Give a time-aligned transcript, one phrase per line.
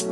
[0.00, 0.10] Tuş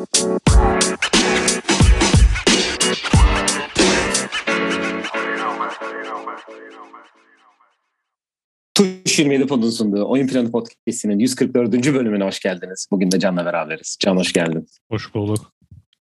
[9.18, 11.72] 27 Pod'un sunduğu Oyun Planı Podcast'inin 144.
[11.72, 12.88] bölümüne hoş geldiniz.
[12.90, 13.96] Bugün de Can'la beraberiz.
[14.00, 14.66] Can hoş geldin.
[14.90, 15.52] Hoş bulduk.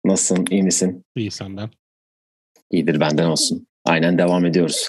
[0.05, 0.47] Nasılsın?
[0.51, 1.05] İyi misin?
[1.17, 1.71] İyi senden.
[2.71, 3.67] İyidir benden olsun.
[3.85, 4.89] Aynen devam ediyoruz.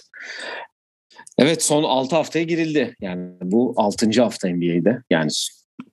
[1.37, 2.95] Evet son 6 haftaya girildi.
[3.01, 4.21] Yani bu 6.
[4.21, 5.03] hafta NBA'de.
[5.09, 5.31] Yani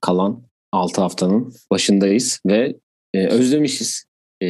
[0.01, 2.75] kalan 6 haftanın başındayız ve
[3.13, 4.05] e, özlemişiz
[4.41, 4.47] e,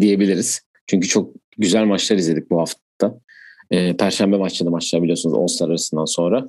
[0.00, 0.60] diyebiliriz.
[0.86, 3.20] Çünkü çok güzel maçlar izledik bu hafta.
[3.70, 6.48] E, Perşembe maçında maçlar biliyorsunuz All-Star arasından sonra.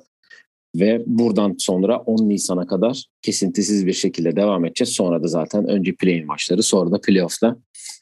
[0.76, 4.92] Ve buradan sonra 10 Nisan'a kadar kesintisiz bir şekilde devam edeceğiz.
[4.92, 7.56] Sonra da zaten önce play maçları sonra da playoff'la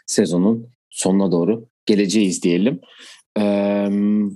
[0.07, 2.81] sezonun sonuna doğru geleceğiz diyelim.
[3.39, 3.89] Ee,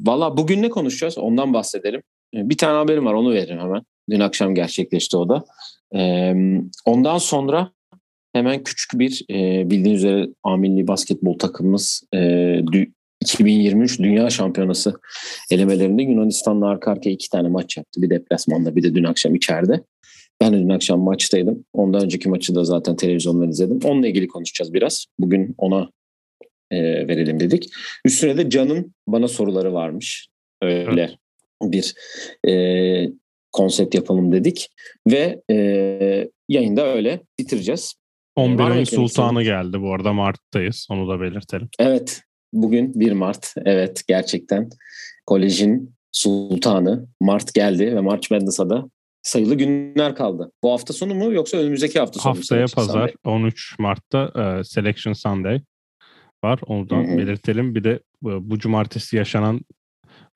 [0.06, 2.02] Valla bugün ne konuşacağız ondan bahsedelim.
[2.34, 3.82] Bir tane haberim var onu veririm hemen.
[4.10, 5.44] Dün akşam gerçekleşti o da.
[5.94, 6.34] Ee,
[6.84, 7.72] ondan sonra
[8.32, 12.60] hemen küçük bir e, bildiğiniz üzere Amilli basketbol takımımız e,
[13.20, 14.94] 2023 Dünya Şampiyonası
[15.50, 18.02] elemelerinde Yunanistan'la arka arkaya iki tane maç yaptı.
[18.02, 19.80] Bir deplasmanda bir de dün akşam içeride.
[20.40, 21.64] Ben de dün akşam maçtaydım.
[21.72, 23.80] Ondan önceki maçı da zaten televizyondan izledim.
[23.84, 25.06] Onunla ilgili konuşacağız biraz.
[25.18, 25.90] Bugün ona
[26.70, 27.70] e, verelim dedik.
[28.04, 30.28] Üstüne de Can'ın bana soruları varmış.
[30.62, 31.02] Öyle
[31.62, 31.72] evet.
[31.72, 31.94] bir
[32.48, 32.52] e,
[33.52, 34.68] konsept yapalım dedik.
[35.06, 35.56] Ve e,
[36.48, 37.94] yayında öyle bitireceğiz.
[38.36, 40.86] 11 ayın sultanı geldi bu arada Mart'tayız.
[40.90, 41.68] Onu da belirtelim.
[41.78, 42.22] Evet.
[42.52, 43.54] Bugün 1 Mart.
[43.64, 44.68] Evet gerçekten
[45.26, 48.84] kolejin sultanı Mart geldi ve March Madness'a da
[49.22, 50.52] sayılı günler kaldı.
[50.62, 53.14] Bu hafta sonu mu yoksa önümüzdeki hafta sonu Haftaya pazar Sunday.
[53.24, 55.60] 13 Mart'ta uh, Selection Sunday
[56.44, 56.60] var.
[56.66, 57.18] Onu da Hı-hı.
[57.18, 57.74] belirtelim.
[57.74, 59.60] Bir de uh, bu cumartesi yaşanan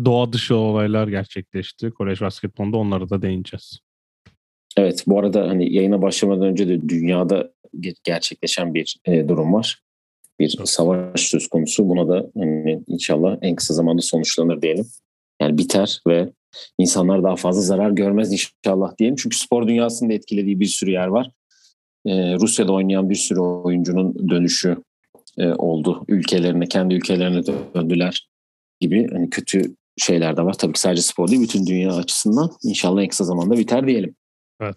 [0.05, 1.91] doğa dışı olaylar gerçekleşti.
[1.91, 3.80] Kolej basketbolunda onlara da değineceğiz.
[4.77, 7.50] Evet bu arada hani yayına başlamadan önce de dünyada
[8.05, 9.86] gerçekleşen bir e, durum var
[10.41, 11.89] bir savaş söz konusu.
[11.89, 14.86] Buna da hani inşallah en kısa zamanda sonuçlanır diyelim.
[15.41, 16.33] Yani biter ve
[16.79, 19.17] insanlar daha fazla zarar görmez inşallah diyelim.
[19.17, 21.30] Çünkü spor dünyasında etkilediği bir sürü yer var.
[22.06, 24.77] Ee, Rusya'da oynayan bir sürü oyuncunun dönüşü
[25.39, 26.05] e, oldu.
[26.08, 28.29] Ülkelerine, kendi ülkelerine döndüler
[28.80, 30.52] gibi hani kötü şeyler de var.
[30.52, 32.51] Tabii ki sadece spor değil, bütün dünya açısından.
[32.62, 34.17] İnşallah en kısa zamanda biter diyelim.
[34.61, 34.77] Evet.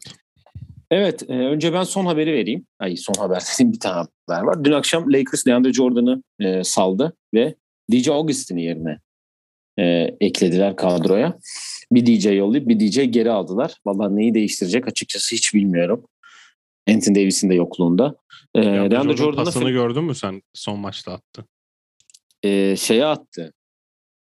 [0.91, 2.65] Evet, e, önce ben son haberi vereyim.
[2.79, 4.63] Ay son haber dediğim bir tane haber var.
[4.63, 7.55] Dün akşam Lakers DeAndre Jordan'ı e, saldı ve
[7.91, 8.99] DJ Augustin'i yerine
[9.79, 9.83] e,
[10.19, 11.39] eklediler kadroya.
[11.91, 13.75] Bir DJ yollayıp bir DJ geri aldılar.
[13.85, 16.07] Vallahi neyi değiştirecek açıkçası hiç bilmiyorum.
[16.89, 18.15] Anthony Davis'in de yokluğunda.
[18.55, 21.45] E, DeAndre Jordan'ın pasını gördün mü sen son maçta attı?
[22.43, 23.53] E, şeye attı.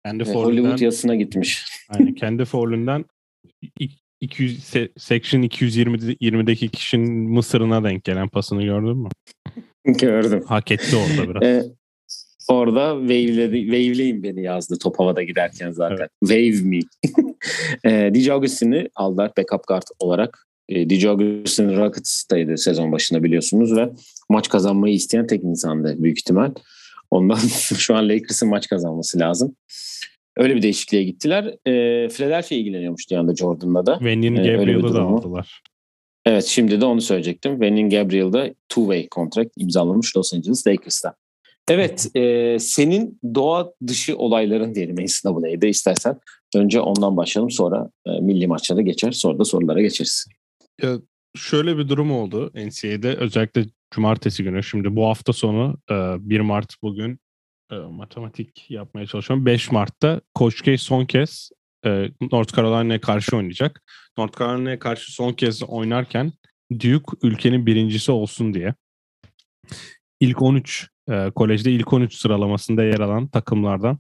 [0.06, 1.66] Kendi e, Hollywood yasına gitmiş.
[1.94, 3.06] Yani kendi foulünden
[4.22, 4.64] 200
[4.98, 9.10] section 220'deki kişinin Mısır'ına denk gelen pasını gördün mü?
[9.86, 10.44] Gördüm.
[10.48, 11.44] Hak etti orada biraz.
[11.44, 11.64] Ee,
[12.48, 15.98] orada wave'ledi, wave'leyin beni yazdı top havada giderken zaten.
[15.98, 16.10] Evet.
[16.22, 16.80] Wave me.
[17.92, 20.48] e, DJ Augustin'i aldılar backup guard olarak.
[20.70, 23.90] E, DJ Augustin Rockets'taydı sezon başında biliyorsunuz ve
[24.30, 26.52] maç kazanmayı isteyen tek insandı büyük ihtimal.
[27.14, 27.38] Ondan
[27.78, 29.56] şu an Lakers'ın maç kazanması lazım.
[30.38, 31.46] Öyle bir değişikliğe gittiler.
[31.46, 34.00] E, Philadelphia ilgileniyormuş yanında Jordan'la da.
[34.02, 35.62] Venin e, Gabriel'ı da aldılar.
[36.26, 37.62] Evet şimdi de onu söyleyecektim.
[37.62, 41.16] Venin Gabriel'da two-way contract imzalamış Los Angeles Lakers'ta.
[41.70, 46.20] Evet e, senin doğa dışı olayların diyelim NCAA'de istersen.
[46.56, 50.26] Önce ondan başlayalım sonra e, milli maçlara geçer sonra da sorulara geçeriz.
[50.82, 50.98] Ya,
[51.36, 54.64] şöyle bir durum oldu NCAA'de özellikle cumartesi günü.
[54.64, 57.20] Şimdi bu hafta sonu 1 Mart bugün
[57.72, 59.46] e, matematik yapmaya çalışıyorum.
[59.46, 61.50] 5 Mart'ta Coach K son kez
[61.86, 63.84] e, North Carolina'ya karşı oynayacak.
[64.18, 66.32] North Carolina'ya karşı son kez oynarken
[66.72, 68.74] Duke ülkenin birincisi olsun diye
[70.20, 74.00] ilk 13 e, kolejde ilk 13 sıralamasında yer alan takımlardan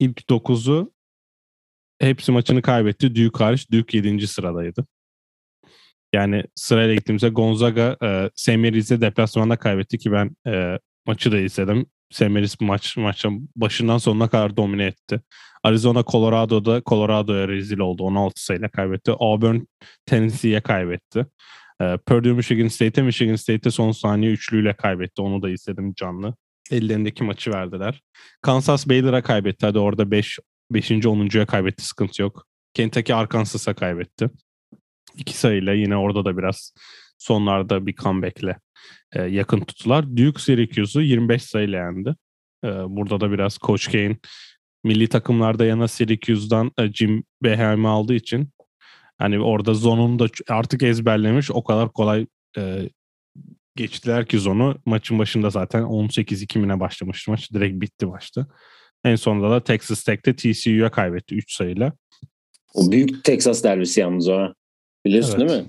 [0.00, 0.92] ilk 9'u
[1.98, 3.14] hepsi maçını kaybetti.
[3.14, 4.26] Duke hariç Duke 7.
[4.26, 4.86] sıradaydı.
[6.14, 11.86] Yani sırayla gittiğimizde Gonzaga e, Semiriz'e deplasmanda kaybetti ki ben e, maçı da izledim.
[12.10, 15.20] Semeris maç maçın başından sonuna kadar domine etti.
[15.64, 18.02] Arizona Colorado'da Colorado'ya rezil oldu.
[18.02, 19.12] 16 sayıyla kaybetti.
[19.18, 19.60] Auburn
[20.06, 21.26] Tennessee'ye kaybetti.
[21.80, 25.22] Ee, Purdue Michigan State'e Michigan State'e son saniye üçlüyle kaybetti.
[25.22, 26.34] Onu da izledim canlı.
[26.70, 28.02] Ellerindeki maçı verdiler.
[28.42, 29.66] Kansas Baylor'a kaybetti.
[29.66, 30.38] Hadi orada 5
[30.70, 30.90] 5.
[30.90, 31.84] 10.ya kaybetti.
[31.86, 32.46] Sıkıntı yok.
[32.74, 34.30] Kentucky Arkansas'a kaybetti.
[35.18, 36.72] İki sayıyla yine orada da biraz
[37.18, 38.56] sonlarda bir comeback'le
[39.12, 40.16] e, yakın tuttular.
[40.16, 42.14] Duke Syracuse'u 25 sayıyla yendi.
[42.64, 44.16] E, burada da biraz Coach Kane
[44.84, 48.48] milli takımlarda yana Syracuse'dan e, Jim Beheim'i aldığı için
[49.18, 51.50] hani orada zonunu da artık ezberlemiş.
[51.50, 52.26] O kadar kolay
[52.58, 52.88] e,
[53.76, 54.76] geçtiler ki zonu.
[54.86, 57.52] Maçın başında zaten 18-2 mine başlamıştı maç.
[57.52, 58.46] Direkt bitti maçta.
[59.04, 61.92] En sonunda da Texas Tech'te TCU'ya kaybetti 3 sayıyla.
[62.74, 64.54] O büyük Texas derbisi yalnız o.
[65.04, 65.50] Biliyorsun evet.
[65.50, 65.68] değil mi?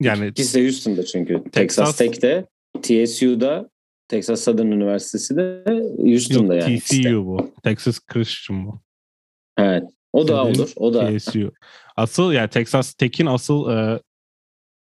[0.00, 1.44] Yani İkisi de Houston'da çünkü.
[1.52, 2.46] Texas, Texas Tech'te,
[2.82, 3.70] TSU'da,
[4.08, 5.64] Texas Southern Üniversitesi de
[5.98, 6.80] Houston'da yok, yani.
[6.80, 7.52] TCU bu.
[7.62, 8.80] Texas Christian bu.
[9.58, 9.84] Evet.
[10.12, 10.72] O da olur.
[10.76, 11.18] O da.
[11.18, 11.52] TSU.
[11.96, 14.00] Asıl yani Texas Tech'in asıl e,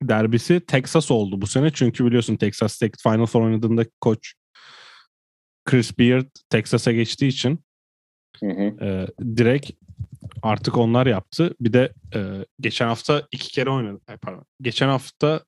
[0.03, 1.71] derbisi Texas oldu bu sene.
[1.73, 4.35] Çünkü biliyorsun Texas Tech Final Four oynadığında koç
[5.65, 7.59] Chris Beard Texas'a geçtiği için
[8.41, 8.85] Hı hı.
[8.85, 9.07] e,
[9.37, 9.71] direkt
[10.43, 11.55] artık onlar yaptı.
[11.61, 14.01] Bir de e, geçen hafta iki kere oynadı.
[14.07, 14.45] Ay, pardon.
[14.63, 15.45] Geçen hafta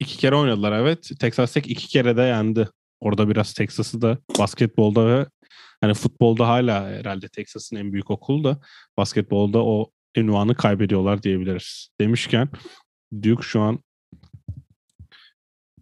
[0.00, 1.10] iki kere oynadılar evet.
[1.20, 2.68] Texas Tech iki kere de yendi.
[3.00, 5.26] Orada biraz Texas'ı da basketbolda ve
[5.80, 8.60] hani futbolda hala herhalde Texas'ın en büyük okulu da
[8.96, 11.88] basketbolda o ünvanı kaybediyorlar diyebiliriz.
[12.00, 12.48] Demişken
[13.22, 13.82] Duke şu an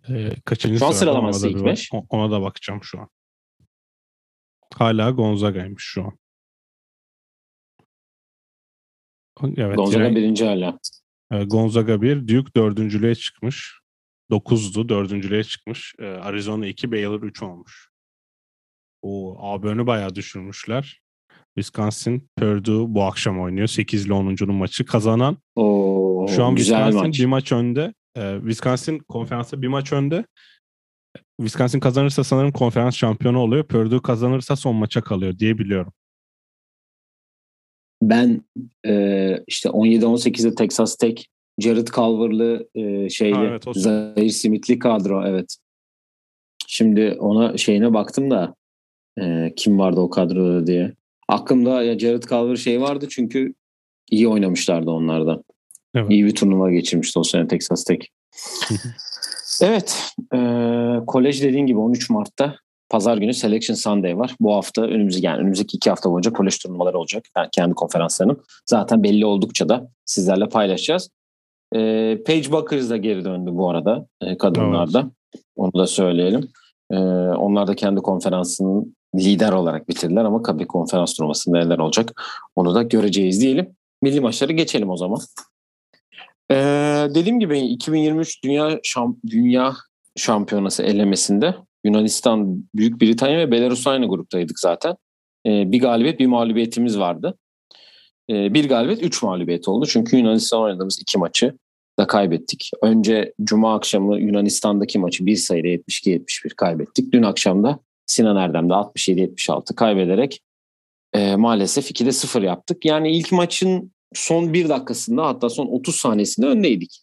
[0.09, 1.91] e, kaçıncı Şu an sıralaması ilk beş.
[2.09, 3.09] Ona da bakacağım şu an.
[4.75, 6.19] Hala Gonzaga'ymış şu an.
[9.57, 10.79] Evet, Gonzaga direkt- birinci hala.
[11.33, 13.81] e, Gonzaga 1, Duke dördüncülüğe çıkmış.
[14.31, 15.95] 9'du, dördüncülüğe çıkmış.
[15.99, 17.89] E, Arizona 2, Baylor 3 olmuş.
[19.03, 21.01] O önü bayağı düşürmüşler.
[21.59, 23.67] Wisconsin, Purdue bu akşam oynuyor.
[23.67, 24.85] 8 ile 10'uncunun maçı.
[24.87, 27.21] Kazanan Oo, şu an güzel Wisconsin maç.
[27.21, 27.95] bir maç önde.
[28.17, 30.25] Ee, Wisconsin konferansta bir maç önde.
[31.41, 33.65] Wisconsin kazanırsa sanırım konferans şampiyonu oluyor.
[33.65, 35.93] Purdue kazanırsa son maça kalıyor diye biliyorum.
[38.03, 38.43] Ben
[38.87, 41.25] e, işte 17-18'de Texas Tech,
[41.59, 45.57] Jared Culver'lı e, şeyli, Ha, evet, Zaire Smith'li kadro evet.
[46.67, 48.55] Şimdi ona şeyine baktım da
[49.21, 50.93] e, kim vardı o kadroda diye.
[51.29, 53.55] Aklımda ya Jared Culver şey vardı çünkü
[54.11, 55.43] iyi oynamışlardı onlarda.
[55.95, 56.11] Evet.
[56.11, 58.07] İyi bir turnuva geçirmişti o sene Texas Tech.
[59.63, 60.13] evet.
[60.35, 60.39] E,
[61.07, 62.57] kolej dediğin gibi 13 Mart'ta
[62.89, 64.37] Pazar günü Selection Sunday var.
[64.41, 67.25] Bu hafta önümüzdeki yani önümüzdeki iki hafta boyunca kolej turnuvaları olacak.
[67.37, 68.43] Yani kendi konferanslarının.
[68.67, 71.11] Zaten belli oldukça da sizlerle paylaşacağız.
[71.75, 71.79] E,
[72.27, 75.11] Paige Buckers da geri döndü bu arada e, kadınlarda.
[75.57, 76.49] Onu da söyleyelim.
[76.91, 76.97] E,
[77.37, 82.23] onlar da kendi konferansının lider olarak bitirdiler ama tabii konferans turnuvasında neler olacak
[82.57, 83.77] onu da göreceğiz diyelim.
[84.03, 85.21] Milli maçları geçelim o zaman.
[86.51, 86.55] E,
[87.15, 89.75] dediğim gibi 2023 Dünya Şam Dünya
[90.17, 91.55] Şampiyonası elemesinde
[91.87, 94.97] Yunanistan, Büyük Britanya ve Belarus aynı gruptaydık zaten.
[95.47, 97.39] Ee, bir galibiyet, bir mağlubiyetimiz vardı.
[98.31, 99.87] Ee, bir galibiyet, üç mağlubiyet oldu.
[99.87, 101.59] Çünkü Yunanistan oynadığımız iki maçı
[101.99, 102.71] da kaybettik.
[102.83, 107.13] Önce Cuma akşamı Yunanistan'daki maçı bir sayıda 72-71 kaybettik.
[107.13, 110.41] Dün akşam da Sinan Erdem'de 67-76 kaybederek
[111.13, 112.85] e, maalesef 2'de 0 yaptık.
[112.85, 117.03] Yani ilk maçın son bir dakikasında hatta son 30 saniyesinde öndeydik.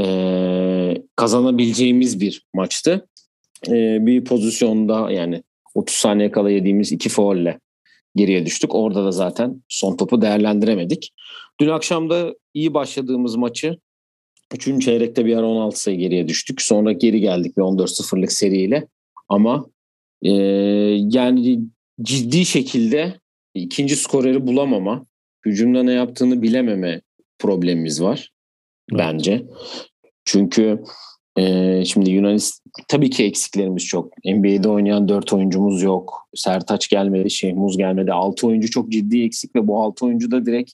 [0.00, 3.08] Ee, kazanabileceğimiz bir maçtı
[3.68, 5.42] e, bir pozisyonda yani
[5.74, 7.60] 30 saniye kala yediğimiz iki faulle
[8.16, 8.74] geriye düştük.
[8.74, 11.12] Orada da zaten son topu değerlendiremedik.
[11.60, 13.76] Dün akşam da iyi başladığımız maçı
[14.54, 14.84] 3.
[14.84, 16.62] çeyrekte bir ara 16 sayı geriye düştük.
[16.62, 18.86] Sonra geri geldik bir 14-0'lık seriyle.
[19.28, 19.66] Ama
[20.22, 20.32] e,
[21.10, 21.60] yani
[22.02, 23.20] ciddi şekilde
[23.54, 25.06] ikinci skoreri bulamama,
[25.46, 27.00] hücumda ne yaptığını bilememe
[27.38, 28.30] problemimiz var
[28.92, 29.00] Evet.
[29.00, 29.46] bence.
[30.24, 30.82] Çünkü
[31.38, 34.24] ee, şimdi Yunanistan tabii ki eksiklerimiz çok.
[34.24, 36.28] NBA'de oynayan 4 oyuncumuz yok.
[36.34, 38.12] Sertaç gelmedi, Şehmuz gelmedi.
[38.12, 40.72] 6 oyuncu çok ciddi eksik ve bu 6 oyuncu da direkt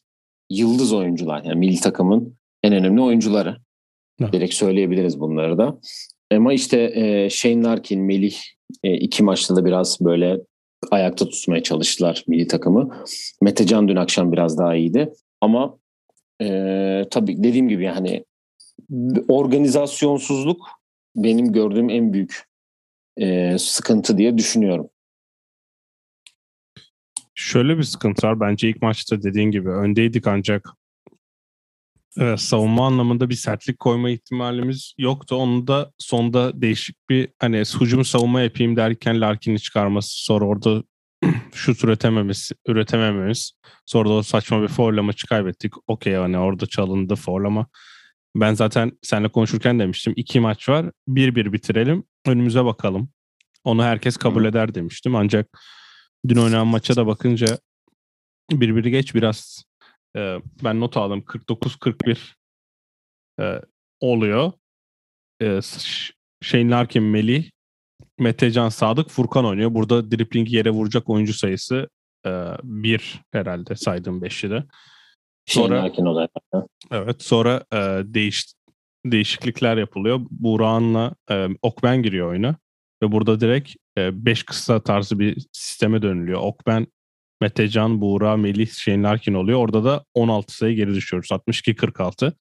[0.51, 1.45] yıldız oyuncular.
[1.45, 3.57] Yani milli takımın en önemli oyuncuları.
[4.21, 4.33] Evet.
[4.33, 5.79] Direkt söyleyebiliriz bunları da.
[6.33, 8.37] Ama işte e, Shane Larkin, Melih
[8.85, 10.41] e, iki maçta da biraz böyle
[10.91, 13.05] ayakta tutmaya çalıştılar milli takımı.
[13.43, 15.13] Metecan dün akşam biraz daha iyiydi.
[15.41, 15.79] Ama
[16.43, 16.49] e,
[17.11, 18.25] tabii dediğim gibi yani
[19.29, 20.69] organizasyonsuzluk
[21.17, 22.45] benim gördüğüm en büyük
[23.17, 24.89] e, sıkıntı diye düşünüyorum.
[27.35, 28.41] Şöyle bir sıkıntı var.
[28.41, 30.69] Bence ilk maçta dediğin gibi öndeydik ancak
[32.21, 35.37] e, savunma anlamında bir sertlik koyma ihtimalimiz yoktu.
[35.37, 40.83] Onu da sonda değişik bir hani hücum savunma yapayım derken Larkin'i çıkarması sonra orada
[41.55, 43.53] şut üretememesi, üretemememiz.
[43.87, 45.73] Sonra da o saçma bir foul maçı kaybettik.
[45.87, 47.67] Okey hani orada çalındı foul ama
[48.41, 50.13] ben zaten seninle konuşurken demiştim.
[50.17, 50.91] iki maç var.
[51.09, 52.05] Bir bir bitirelim.
[52.27, 53.09] Önümüze bakalım.
[53.65, 54.49] Onu herkes kabul Hı.
[54.49, 55.17] eder demiştim.
[55.17, 55.59] Ancak
[56.29, 57.59] dün oynanan maça da bakınca
[58.51, 59.65] birbiri geç biraz
[60.17, 62.19] e, ben not aldım 49-41
[63.41, 63.61] e,
[64.01, 64.53] oluyor.
[65.43, 65.61] E,
[66.43, 67.51] Shane Larkin, Melih,
[68.19, 69.75] Metecan Sadık, Furkan oynuyor.
[69.75, 71.89] Burada driplingi yere vuracak oyuncu sayısı
[72.27, 72.31] e,
[72.63, 74.65] bir herhalde saydığım beşi de.
[75.47, 76.31] Sonra- Larkin olarak.
[76.93, 78.45] Evet sonra e, değiş
[79.07, 80.21] değişiklikler yapılıyor.
[80.31, 82.57] Burak'ınla e, Okben giriyor oyuna.
[83.03, 86.41] Ve burada direkt 5 e, kısa tarzı bir sisteme dönülüyor.
[86.43, 86.87] Okben,
[87.41, 89.59] Metecan, Buğra, Melih, Shane Larkin oluyor.
[89.59, 91.31] Orada da 16 sayı geri düşüyoruz.
[91.31, 92.33] 62-46.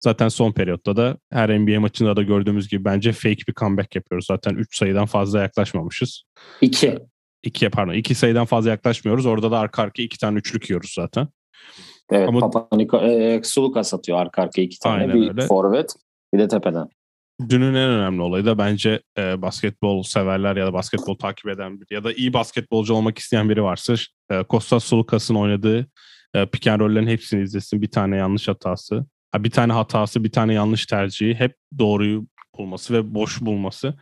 [0.00, 4.26] Zaten son periyotta da her NBA maçında da gördüğümüz gibi bence fake bir comeback yapıyoruz.
[4.26, 6.22] Zaten 3 sayıdan fazla yaklaşmamışız.
[6.60, 6.98] 2.
[7.42, 9.26] 2 pardon 2 sayıdan fazla yaklaşmıyoruz.
[9.26, 11.28] Orada da arka arka 2 tane üçlük yiyoruz zaten.
[12.10, 15.02] Evet Ama, Papa Niko, e, Sulukas atıyor arka arka 2 tane.
[15.02, 15.46] Aynen bir öyle.
[15.46, 15.94] forvet
[16.34, 16.88] bir de tepeden.
[17.48, 21.94] Dünün en önemli olayı da bence e, basketbol severler ya da basketbol takip eden biri
[21.94, 23.94] ya da iyi basketbolcu olmak isteyen biri varsa
[24.30, 25.86] e, Kostas Sulukas'ın oynadığı
[26.34, 27.82] e, pick and roll'lerin hepsini izlesin.
[27.82, 29.06] Bir tane yanlış hatası,
[29.38, 32.26] bir tane hatası, bir tane yanlış tercihi hep doğruyu
[32.58, 33.94] bulması ve boş bulması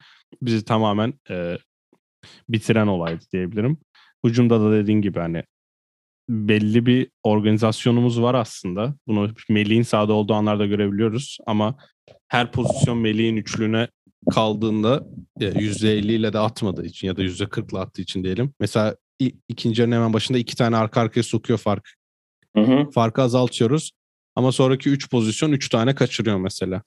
[0.43, 1.59] bizi tamamen e,
[2.49, 3.79] bitiren olaydı diyebilirim.
[4.25, 5.43] Hücumda da dediğin gibi hani
[6.33, 8.95] belli bir organizasyonumuz var aslında.
[9.07, 11.77] Bunu Melih'in sahada olduğu anlarda görebiliyoruz ama
[12.29, 13.89] her pozisyon Melih'in üçlüğüne
[14.31, 15.07] kaldığında
[15.41, 18.55] %50 ile de atmadığı için ya da %40 ile attığı için diyelim.
[18.61, 18.97] Mesela
[19.49, 21.95] ikinci yarının hemen başında iki tane arka arkaya sokuyor fark.
[22.57, 22.91] Hı hı.
[22.91, 23.91] Farkı azaltıyoruz.
[24.37, 26.83] Ama sonraki üç pozisyon üç tane kaçırıyor mesela.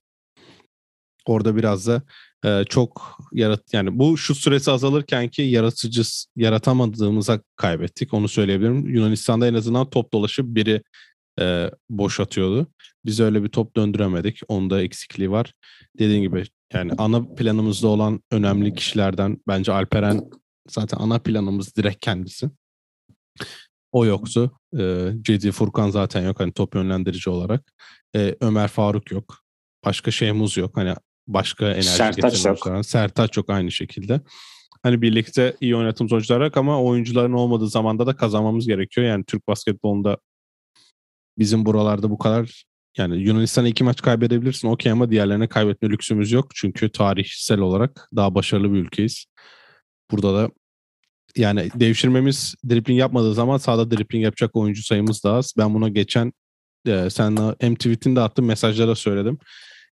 [1.25, 2.01] Orada biraz da
[2.45, 6.01] e, çok yarat yani bu şu süresi azalırken ki yaratıcı
[6.35, 8.13] yaratamadığımıza kaybettik.
[8.13, 8.87] Onu söyleyebilirim.
[8.87, 10.81] Yunanistan'da en azından top dolaşıp biri
[11.39, 12.67] e, boş atıyordu.
[13.05, 14.39] Biz öyle bir top döndüremedik.
[14.47, 15.53] Onda eksikliği var.
[15.99, 20.21] Dediğim gibi yani ana planımızda olan önemli kişilerden bence Alperen
[20.69, 22.49] zaten ana planımız direkt kendisi.
[23.91, 24.51] O yoktu.
[24.79, 27.73] Ee, Cedi Furkan zaten yok hani top yönlendirici olarak.
[28.15, 29.37] Ee, Ömer Faruk yok.
[29.85, 30.77] Başka şeyimiz yok.
[30.77, 30.95] Hani
[31.27, 32.85] başka enerji Sertaç yok.
[32.85, 34.21] Sertaç yok aynı şekilde.
[34.83, 39.07] Hani birlikte iyi oynatım oyuncular yok ama oyuncuların olmadığı zamanda da kazanmamız gerekiyor.
[39.07, 40.17] Yani Türk basketbolunda
[41.37, 42.65] bizim buralarda bu kadar
[42.97, 46.51] yani Yunanistan'a iki maç kaybedebilirsin okey ama diğerlerine kaybetme lüksümüz yok.
[46.55, 49.25] Çünkü tarihsel olarak daha başarılı bir ülkeyiz.
[50.11, 50.49] Burada da
[51.37, 55.53] yani devşirmemiz dribbling yapmadığı zaman sahada dribbling yapacak oyuncu sayımız daha az.
[55.57, 56.33] Ben buna geçen
[56.87, 59.37] e, sen hem tweetinde attım mesajlara söyledim.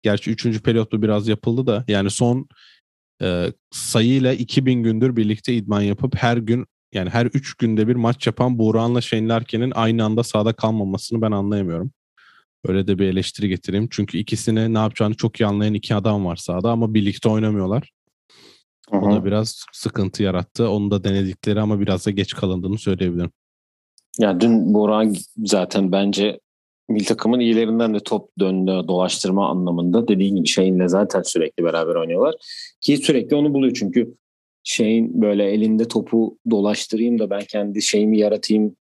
[0.02, 0.62] Gerçi 3.
[0.62, 2.48] periyotta biraz yapıldı da yani son
[3.22, 8.26] e, sayıyla 2000 gündür birlikte idman yapıp her gün yani her 3 günde bir maç
[8.26, 11.92] yapan Buğra'nla Shane Larkin'in aynı anda sahada kalmamasını ben anlayamıyorum.
[12.64, 13.88] Öyle de bir eleştiri getireyim.
[13.90, 17.90] Çünkü ikisini ne yapacağını çok iyi anlayan iki adam var sahada ama birlikte oynamıyorlar.
[18.90, 19.00] Hı-hı.
[19.00, 20.68] O da biraz sıkıntı yarattı.
[20.68, 23.30] Onu da denedikleri ama biraz da geç kalındığını söyleyebilirim.
[24.18, 26.40] Ya dün Burak zaten bence
[26.90, 32.34] mil takımın iyilerinden de top döndü dolaştırma anlamında dediğin gibi Shane'le zaten sürekli beraber oynuyorlar.
[32.80, 34.14] Ki sürekli onu buluyor çünkü
[34.64, 38.76] Shane böyle elinde topu dolaştırayım da ben kendi şeyimi yaratayım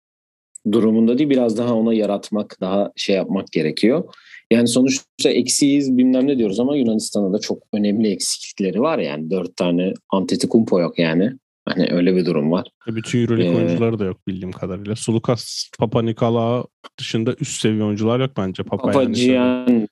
[0.72, 4.04] durumunda değil biraz daha ona yaratmak daha şey yapmak gerekiyor.
[4.52, 9.30] Yani sonuçta eksiyiz bilmem ne diyoruz ama Yunanistan'da da çok önemli eksiklikleri var yani.
[9.30, 11.32] Dört tane Antetokounmpo yok yani.
[11.70, 12.68] Hani öyle bir durum var.
[12.88, 14.96] Bütün Euroleague ee, oyuncuları da yok bildiğim kadarıyla.
[14.96, 16.66] Sulukas, Papa Nikola
[17.00, 18.64] dışında üst seviye oyuncular yok bence.
[18.64, 19.88] Papa, Papa Gian, yani.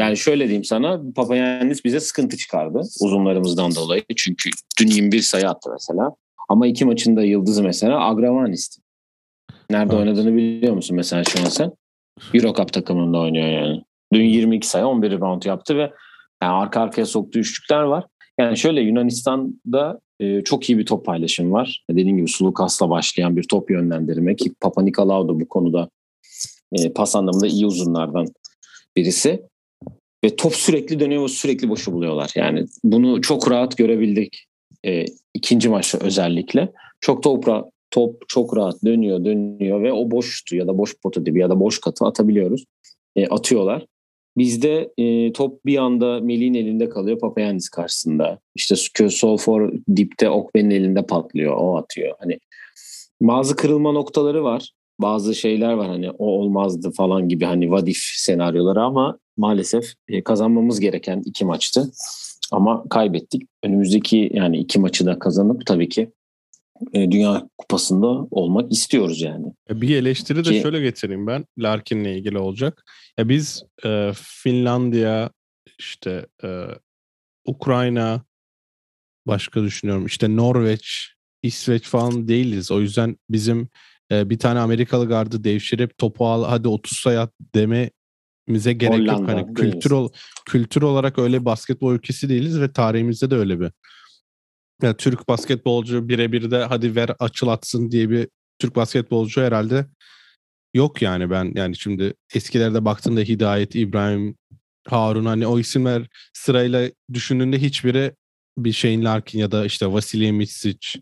[0.00, 4.02] yani şöyle diyeyim sana Papa Yanis bize sıkıntı çıkardı uzunlarımızdan dolayı.
[4.16, 4.50] Çünkü
[4.80, 6.10] dün 21 sayı attı mesela.
[6.48, 8.82] Ama iki maçında yıldızı mesela Agravanis'ti.
[9.70, 10.06] Nerede evet.
[10.06, 11.72] oynadığını biliyor musun mesela şu an sen?
[12.34, 13.82] Eurocup takımında oynuyor yani.
[14.12, 15.92] Dün 22 sayı 11 rebound yaptı ve
[16.42, 18.04] yani arka arkaya soktuğu üçlükler var.
[18.42, 21.84] Yani şöyle Yunanistan'da e, çok iyi bir top paylaşım var.
[21.90, 25.88] Dediğim gibi Sulukas'la başlayan bir top yönlendirme ki Papa Nikolaou da bu konuda
[26.72, 28.26] e, pas anlamında iyi uzunlardan
[28.96, 29.42] birisi.
[30.24, 32.30] Ve top sürekli dönüyor ve sürekli boşu buluyorlar.
[32.34, 34.46] Yani bunu çok rahat görebildik
[34.86, 36.72] e, ikinci maçta özellikle.
[37.00, 37.44] Çok top,
[37.90, 41.60] top çok rahat dönüyor dönüyor ve o boştu ya da boş pota dibi ya da
[41.60, 42.64] boş katı atabiliyoruz.
[43.16, 43.86] E, atıyorlar.
[44.36, 48.38] Bizde e, top bir anda Melih'in elinde kalıyor Papayannis karşısında.
[48.54, 48.76] İşte
[49.08, 51.56] Solfor dipte Okben'in elinde patlıyor.
[51.56, 52.14] O atıyor.
[52.18, 52.38] Hani
[53.20, 54.72] bazı kırılma noktaları var.
[55.00, 60.80] Bazı şeyler var hani o olmazdı falan gibi hani vadif senaryoları ama maalesef e, kazanmamız
[60.80, 61.92] gereken iki maçtı.
[62.52, 63.42] Ama kaybettik.
[63.62, 66.12] Önümüzdeki yani iki maçı da kazanıp tabii ki
[66.94, 69.46] Dünya Kupası'nda olmak istiyoruz yani.
[69.70, 71.44] Bir eleştiri de Ki, şöyle getireyim ben.
[71.58, 72.84] Larkin'le ilgili olacak.
[73.18, 75.30] Ya biz e, Finlandiya,
[75.78, 76.66] işte e,
[77.44, 78.24] Ukrayna,
[79.26, 80.06] başka düşünüyorum.
[80.06, 82.70] İşte Norveç, İsveç falan değiliz.
[82.70, 83.68] O yüzden bizim
[84.12, 89.28] e, bir tane Amerikalı gardı devşirip topu al hadi 30 sayı dememize gerek Hollanda, yok.
[89.28, 90.08] Hani kültür, ol,
[90.46, 93.72] kültür olarak öyle basketbol ülkesi değiliz ve tarihimizde de öyle bir
[94.82, 99.86] yani Türk basketbolcu birebir de hadi ver açıl atsın diye bir Türk basketbolcu herhalde
[100.74, 101.52] yok yani ben.
[101.54, 104.36] Yani şimdi eskilerde baktığında Hidayet, İbrahim
[104.88, 108.14] Harun hani o isimler sırayla düşündüğünde hiçbiri
[108.58, 111.00] bir Shane Larkin ya da işte Vasilij Mitsic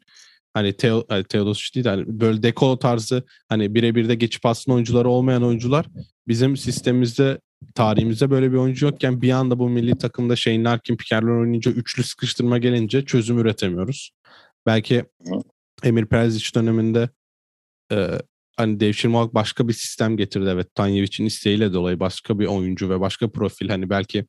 [0.55, 5.09] hani Teo, hani Teodosic değil hani böyle dekolo tarzı hani birebir de geçip aslında oyuncuları
[5.09, 5.87] olmayan oyuncular
[6.29, 7.41] bizim sistemimizde
[7.75, 12.03] tarihimizde böyle bir oyuncu yokken bir anda bu milli takımda Shane Larkin, Pikerler oynayınca üçlü
[12.03, 14.11] sıkıştırma gelince çözüm üretemiyoruz.
[14.67, 15.05] Belki
[15.83, 17.09] Emir Perzic döneminde
[17.93, 18.09] e,
[18.57, 20.49] hani devşirme olarak başka bir sistem getirdi.
[20.53, 24.27] Evet Tanyevic'in isteğiyle dolayı başka bir oyuncu ve başka profil hani belki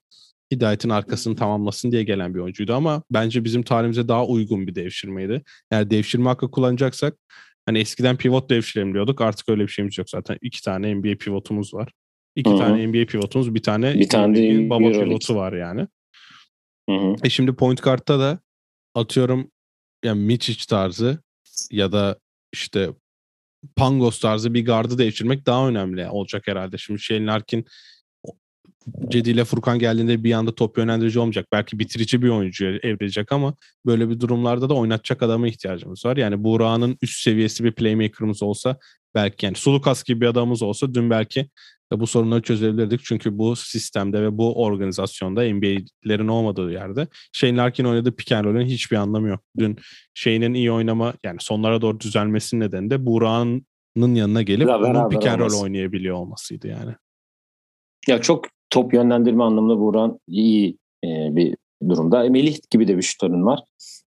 [0.52, 5.42] Hidayet'in arkasını tamamlasın diye gelen bir oyuncuydu ama bence bizim tarihimize daha uygun bir devşirmeydi.
[5.72, 7.18] Yani devşirme hakkı kullanacaksak
[7.66, 9.22] hani eskiden pivot devşirelim diyorduk.
[9.22, 10.38] Artık öyle bir şeyimiz yok zaten.
[10.42, 11.92] iki tane NBA pivotumuz var.
[12.36, 12.58] İki Hı-hı.
[12.58, 15.06] tane NBA pivotumuz, bir tane bir tane de baba Euroleague.
[15.06, 15.88] pivotu var yani.
[16.90, 17.16] Hı-hı.
[17.24, 18.40] E şimdi point kartta da
[18.96, 19.52] atıyorum
[20.06, 21.24] yani Michic tarzı
[21.72, 22.20] ya da
[22.54, 22.90] işte
[23.76, 26.78] Pangos tarzı bir gardı değiştirmek daha önemli olacak herhalde.
[26.78, 27.66] Şimdi Shane Larkin
[29.08, 31.48] Cedi ile Furkan geldiğinde bir anda top yönlendirici olmayacak.
[31.52, 36.18] Belki bitirici bir oyuncu evrilecek ama böyle bir durumlarda da oynatacak adama ihtiyacımız var.
[36.18, 38.78] Yani Buğra'nın üst seviyesi bir playmaker'ımız olsa
[39.16, 41.50] belki yani Sulukas gibi bir adamımız olsa dün belki
[41.92, 43.02] bu sorunları çözebilirdik.
[43.04, 48.66] Çünkü bu sistemde ve bu organizasyonda NBA'lerin olmadığı yerde Shane Larkin oynadığı pick and roll'ün
[48.66, 49.42] hiçbir anlamı yok.
[49.58, 49.78] Dün
[50.14, 55.28] Shane'in iyi oynama yani sonlara doğru düzelmesinin nedeni de Buğra'nın yanına gelip ya, onun pick
[55.28, 56.96] and roll oynayabiliyor olmasıydı yani.
[58.08, 61.58] Ya çok top yönlendirme anlamında Buğra'nın iyi e, bir
[61.90, 62.26] durumda.
[62.26, 63.60] E, Melih gibi de bir şutörün var.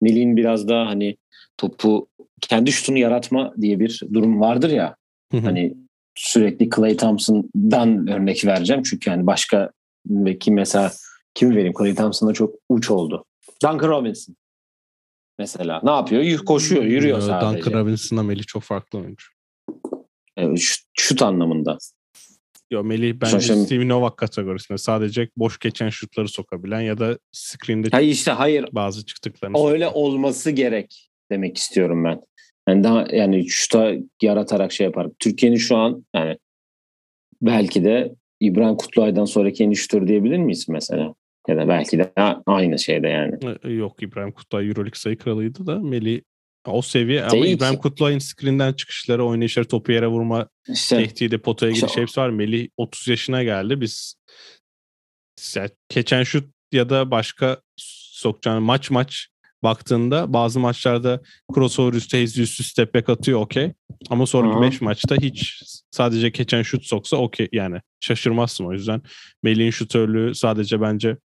[0.01, 1.17] Melih'in biraz daha hani
[1.57, 2.07] topu
[2.41, 4.95] kendi şutunu yaratma diye bir durum vardır ya.
[5.31, 5.73] Hani
[6.15, 8.83] sürekli Clay Thompson'dan örnek vereceğim.
[8.83, 9.71] Çünkü yani başka
[10.05, 10.91] belki mesela
[11.33, 11.73] kim vereyim?
[11.79, 13.25] Clay Thompson'da çok uç oldu.
[13.63, 14.35] Duncan Robinson
[15.39, 15.81] mesela.
[15.83, 16.45] Ne yapıyor?
[16.45, 17.63] Koşuyor, yürüyor Yo, sadece.
[17.63, 19.25] Duncan Robinson'la Melih çok farklı oyuncu.
[20.37, 21.77] Evet, şut, şut anlamında.
[22.71, 23.65] Yo Melih bence Şaşırım.
[23.65, 29.05] Steve Novak kategorisinde sadece boş geçen şutları sokabilen ya da screen'de hayır işte hayır bazı
[29.05, 30.01] çıktıklarını öyle sokabilen.
[30.05, 32.21] olması gerek demek istiyorum ben.
[32.69, 35.07] Yani daha yani şuta yaratarak şey yapar.
[35.19, 36.37] Türkiye'nin şu an yani
[37.41, 41.13] belki de İbrahim Kutluay'dan sonraki en şutör diyebilir miyiz mesela?
[41.47, 42.11] Ya da belki de
[42.45, 43.35] aynı şeyde yani.
[43.63, 46.21] E, yok İbrahim Kutluay Euroleague sayı kralıydı da Melih
[46.65, 51.71] o seviye ama Değil İbrahim Kutluay'ın screen'den çıkışları, oynayışları, topu yere vurma işte, tehdidi, potaya
[51.71, 52.29] giriş işte, hepsi var.
[52.29, 53.81] Melih 30 yaşına geldi.
[53.81, 54.15] Biz
[55.55, 57.61] yani geçen şut ya da başka
[58.11, 59.27] sokacağın maç maç
[59.63, 61.21] baktığında bazı maçlarda
[61.55, 63.73] crossover üstü hezli üstü step back atıyor okey.
[64.09, 69.01] Ama sonraki 5 maçta hiç sadece geçen şut soksa okey yani şaşırmazsın o yüzden.
[69.43, 71.17] Melih'in şutörlüğü sadece bence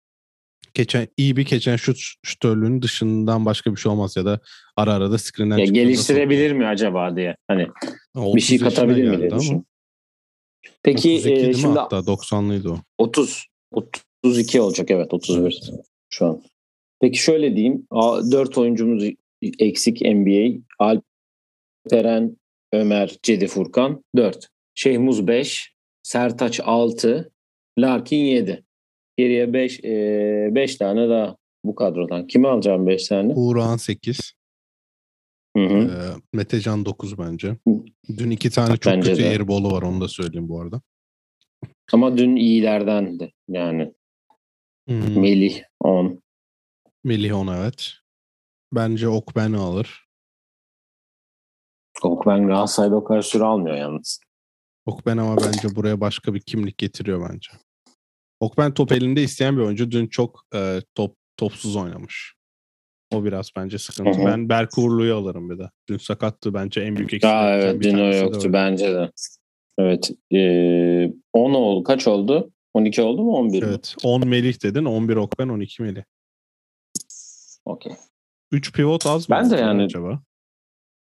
[0.77, 4.41] geçen iyi bir geçen şut şutörlüğünün dışından başka bir şey olmaz ya da
[4.77, 7.67] ara ara da screen'den ya geliştirebilir mi acaba diye hani
[8.17, 9.67] bir şey katabilir mi diye düşün.
[10.83, 12.79] Peki e, şimdi hatta 90'lıydı o.
[12.99, 15.71] 30 32 olacak evet 31 evet.
[16.11, 16.43] şu an.
[17.01, 17.87] Peki şöyle diyeyim.
[17.93, 19.05] 4 oyuncumuz
[19.59, 20.62] eksik NBA.
[20.79, 22.37] Alperen,
[22.73, 24.49] Ömer, Cedi Furkan 4.
[24.75, 25.73] Şehmuz 5.
[26.03, 27.33] Sertaç 6.
[27.79, 28.65] Larkin 7.
[29.16, 32.26] Geriye 5 5 tane daha bu kadrodan.
[32.26, 33.33] Kimi alacağım 5 tane?
[33.33, 34.33] Uğurhan 8.
[35.57, 35.76] Hı hı.
[35.76, 35.96] E,
[36.33, 37.57] Metecan 9 bence.
[38.09, 39.29] Dün iki tane çok bence kötü de.
[39.29, 40.81] airball'u var onu da söyleyeyim bu arada.
[41.92, 43.94] Ama dün iyilerden de yani.
[44.88, 45.20] Hmm.
[45.20, 46.22] Melih 10.
[47.05, 47.92] Melih 10 evet.
[48.72, 50.07] Bence Okben alır.
[52.02, 54.20] Okben Galatasaray'da o kadar süre almıyor yalnız.
[54.87, 57.50] Okben ama bence buraya başka bir kimlik getiriyor bence.
[58.40, 59.90] Okben top elinde isteyen bir oyuncu.
[59.90, 62.35] Dün çok e, top topsuz oynamış.
[63.14, 64.18] O biraz bence sıkıntı.
[64.18, 64.27] Hı-hı.
[64.27, 65.70] Ben Berk Uğurlu'yu alırım bir de.
[65.88, 67.31] Dün sakattı bence en büyük eksik.
[67.31, 69.11] Aa, evet dün o yoktu bence de.
[69.79, 70.11] Evet.
[70.33, 71.85] Ee, 10 oldu.
[71.85, 72.51] Kaç oldu?
[72.75, 73.96] 12 oldu mu 11 Evet.
[74.05, 74.85] 10 Melih dedin.
[74.85, 76.03] 11 Okben 12 Melih.
[77.64, 77.92] Okey.
[78.53, 79.37] 3 pivot az mı?
[79.37, 79.83] Ben de yani.
[79.83, 80.22] Acaba?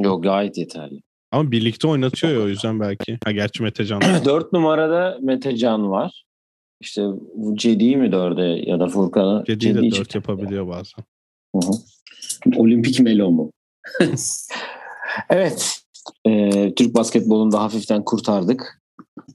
[0.01, 1.01] Yok gayet yeterli.
[1.33, 3.19] Ama birlikte oynatıyor ya o yüzden belki.
[3.25, 4.03] Ha gerçi Metecan.
[4.25, 6.26] 4 numarada Metecan var.
[6.81, 7.07] İşte
[7.55, 9.45] Cedi mi dörde ya da Furkan'ı?
[9.47, 11.05] Cedi de dört yapabiliyor bazen.
[11.55, 11.73] Hı hı.
[12.57, 13.53] Olimpik Melo mu?
[15.31, 15.81] evet.
[16.27, 18.83] E, Türk basketbolunu da hafiften kurtardık.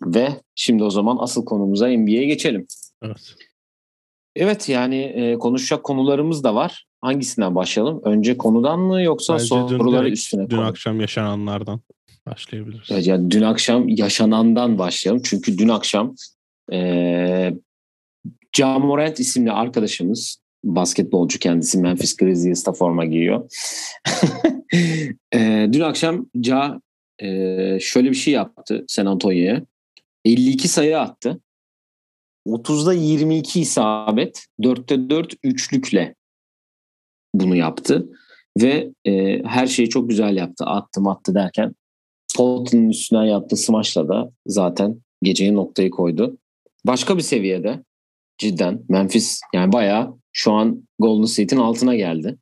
[0.06, 2.68] Ve şimdi o zaman asıl konumuza NBA'ye geçelim.
[3.04, 3.36] Evet.
[4.36, 6.86] Evet yani e, konuşacak konularımız da var.
[7.02, 8.02] Hangisinden başlayalım?
[8.04, 10.66] Önce konudan mı yoksa Bence soruları dün üstüne Dün konu.
[10.66, 11.82] akşam yaşananlardan
[12.26, 12.88] başlayabiliriz.
[12.92, 15.22] Evet, yani dün akşam yaşanandan başlayalım.
[15.26, 16.16] Çünkü dün akşam
[16.72, 17.54] e,
[18.60, 23.52] Morant isimli arkadaşımız basketbolcu kendisi Memphis Grizzlies'ta forma giyiyor.
[25.34, 26.82] e, dün akşam Ja
[27.20, 27.28] e,
[27.80, 29.66] şöyle bir şey yaptı San Antonio'ya.
[30.26, 31.42] 52 sayı attı.
[32.48, 36.16] 30'da 22 isabet, 4'te 4 üçlükle
[37.36, 38.10] bunu yaptı.
[38.62, 40.66] Ve e, her şeyi çok güzel yaptı.
[40.66, 41.76] Attım attı derken
[42.36, 46.38] Tottenham'ın üstünden yaptığı smaçla da zaten geceye noktayı koydu.
[46.86, 47.84] Başka bir seviyede
[48.38, 52.38] cidden Memphis yani bayağı şu an Golden State'in altına geldi.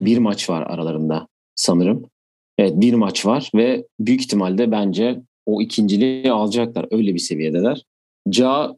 [0.00, 2.10] Bir maç var aralarında sanırım.
[2.58, 6.86] Evet bir maç var ve büyük ihtimalle bence o ikinciliği alacaklar.
[6.90, 7.82] Öyle bir seviyedeler.
[8.28, 8.76] Ca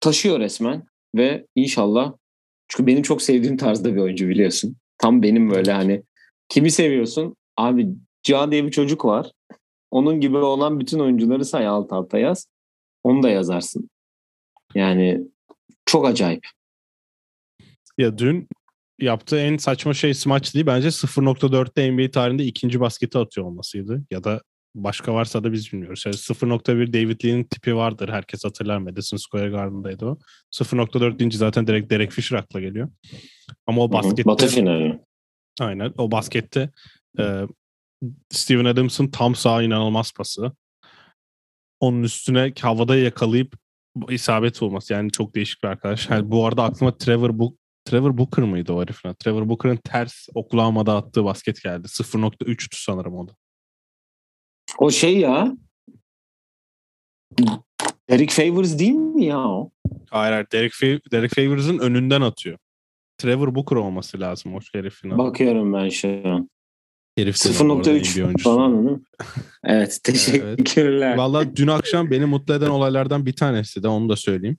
[0.00, 2.12] taşıyor resmen ve inşallah
[2.68, 4.76] çünkü benim çok sevdiğim tarzda bir oyuncu biliyorsun.
[4.98, 6.02] Tam benim böyle hani
[6.48, 7.36] kimi seviyorsun?
[7.56, 7.88] Abi
[8.22, 9.32] Ca diye bir çocuk var.
[9.90, 12.46] Onun gibi olan bütün oyuncuları say alt alta yaz.
[13.04, 13.90] Onu da yazarsın.
[14.76, 15.20] Yani
[15.86, 16.46] çok acayip.
[17.98, 18.48] Ya dün
[19.00, 20.66] yaptığı en saçma şey smaç değil.
[20.66, 24.02] Bence 0.4'te NBA tarihinde ikinci basketi atıyor olmasıydı.
[24.10, 24.42] Ya da
[24.74, 26.02] başka varsa da biz bilmiyoruz.
[26.06, 28.08] Yani 0.1 David Lee'nin tipi vardır.
[28.08, 28.78] Herkes hatırlar.
[28.78, 30.18] Madison Square Garden'daydı o.
[30.52, 32.88] 0.4 deyince zaten direkt Derek Fisher akla geliyor.
[33.66, 34.24] Ama o baskette...
[34.24, 34.98] Batı finali.
[35.60, 35.92] Aynen.
[35.98, 36.70] O baskette
[37.18, 37.42] e,
[38.30, 40.52] Steven Adams'ın tam sağ inanılmaz pası.
[41.80, 43.65] Onun üstüne havada yakalayıp
[44.08, 44.92] isabet olması.
[44.92, 46.10] Yani çok değişik bir arkadaş.
[46.10, 49.14] Yani bu arada aklıma Trevor Book Trevor Booker mıydı o herifin?
[49.14, 51.86] Trevor Booker'ın ters Oklahoma'da attığı basket geldi.
[51.86, 53.32] 0.3'tü sanırım o da.
[54.78, 55.56] O şey ya.
[58.10, 59.70] Derek Favors değil mi ya o?
[60.10, 60.46] Hayır hayır.
[60.52, 62.58] Derek, Fav- Derek Favors'ın önünden atıyor.
[63.18, 65.18] Trevor Booker olması lazım o herifin.
[65.18, 66.50] Bakıyorum ben şu an.
[67.16, 69.02] Herif 0.3 falan değil mi?
[69.64, 71.08] evet teşekkürler.
[71.08, 71.18] Evet.
[71.18, 74.58] Valla dün akşam beni mutlu eden olaylardan bir tanesi de onu da söyleyeyim.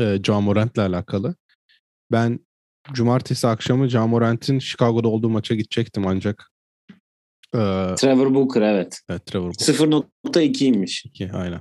[0.00, 1.34] Ee, John Morant'le alakalı.
[2.12, 2.40] Ben
[2.92, 6.50] cumartesi akşamı John Morant'in Chicago'da olduğu maça gidecektim ancak
[7.54, 9.00] ee, Trevor Booker evet.
[9.08, 9.74] Evet Trevor Booker.
[9.74, 11.08] 0.2'ymiş.
[11.08, 11.60] 2 aynen.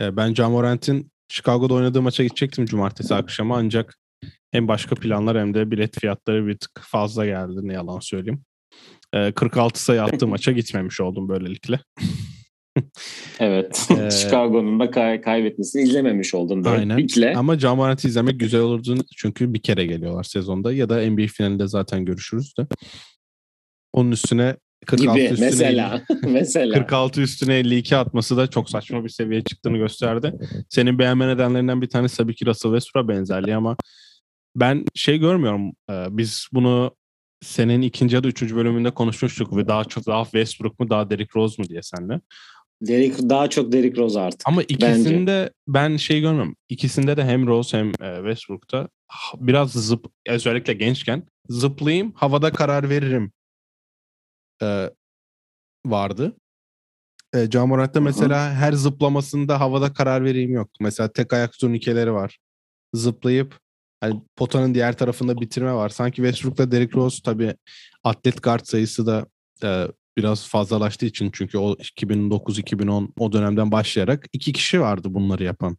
[0.00, 3.98] Ee, ben John Morant'in Chicago'da oynadığı maça gidecektim cumartesi akşamı ancak
[4.50, 8.44] hem başka planlar hem de bilet fiyatları bir tık fazla geldi ne yalan söyleyeyim.
[9.12, 11.80] 46 ee, sayı attığı maça gitmemiş oldum böylelikle.
[13.40, 13.88] evet.
[13.90, 16.64] Ee, Chicago'nun da kay- kaybetmesini izlememiş oldun.
[16.64, 17.34] Aynen.
[17.34, 22.04] Ama Jamarant'ı izlemek güzel olurdu çünkü bir kere geliyorlar sezonda ya da NBA finalinde zaten
[22.04, 22.66] görüşürüz de.
[23.92, 29.04] Onun üstüne 46 gibi üstüne mesela 50, mesela 46 üstüne 52 atması da çok saçma
[29.04, 30.32] bir seviyeye çıktığını gösterdi.
[30.68, 33.76] Senin beğenme nedenlerinden bir tanesi tabii ki Russell Westbrook'a benzerliği ama
[34.56, 35.72] ben şey görmüyorum.
[35.90, 36.96] Biz bunu
[37.42, 41.30] senin ikinci ya da üçüncü bölümünde konuşmuştuk ve daha çok daha Westbrook mu daha Derrick
[41.36, 42.20] Rose mu diye senle.
[42.82, 44.40] Derrick, daha çok Derrick Rose artık.
[44.44, 45.52] Ama ikisinde bence.
[45.68, 46.56] ben şey görmüyorum.
[46.68, 48.88] İkisinde de hem Rose hem e, Westbrook'ta
[49.36, 53.32] biraz zıp özellikle gençken zıplayayım havada karar veririm
[54.62, 54.90] e,
[55.86, 56.36] vardı.
[57.34, 60.70] E, Camorant'ta mesela her zıplamasında havada karar vereyim yok.
[60.80, 62.38] Mesela tek ayak turnikeleri var.
[62.94, 63.58] Zıplayıp
[64.02, 65.88] hani potanın diğer tarafında bitirme var.
[65.88, 67.54] Sanki Westbrook'la Derrick Rose tabii
[68.04, 69.26] atlet guard sayısı da
[69.64, 75.76] e, biraz fazlalaştığı için çünkü o 2009-2010 o dönemden başlayarak iki kişi vardı bunları yapan.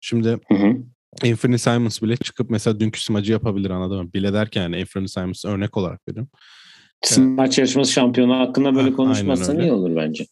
[0.00, 0.76] Şimdi hı hı.
[1.24, 4.12] Anthony Simons bile çıkıp mesela dünkü smacı yapabilir anladın mı?
[4.12, 6.30] Bile derken yani Anthony Simons örnek olarak veriyorum.
[7.02, 10.26] Smaç yarışması şampiyonu hakkında böyle konuşmazsan iyi olur bence.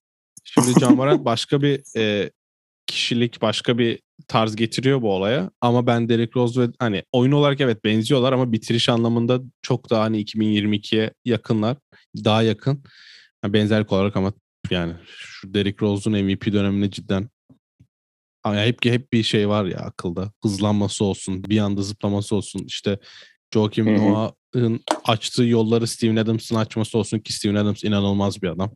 [0.44, 2.30] Şimdi Can başka bir e,
[2.86, 5.50] kişilik, başka bir tarz getiriyor bu olaya.
[5.60, 10.02] Ama ben Derek Rose ve hani oyun olarak evet benziyorlar ama bitiriş anlamında çok daha
[10.02, 11.76] hani 2022'ye yakınlar.
[12.24, 12.82] Daha yakın.
[13.44, 14.32] Yani benzerlik olarak ama
[14.70, 17.28] yani şu Derek Rose'un MVP döneminde cidden
[18.46, 20.32] yani hep hep bir şey var ya akılda.
[20.42, 22.64] Hızlanması olsun, bir anda zıplaması olsun.
[22.66, 22.98] İşte
[23.54, 28.70] Joakim Noah'ın açtığı yolları Steven Adams'ın açması olsun ki Steven Adams inanılmaz bir adam.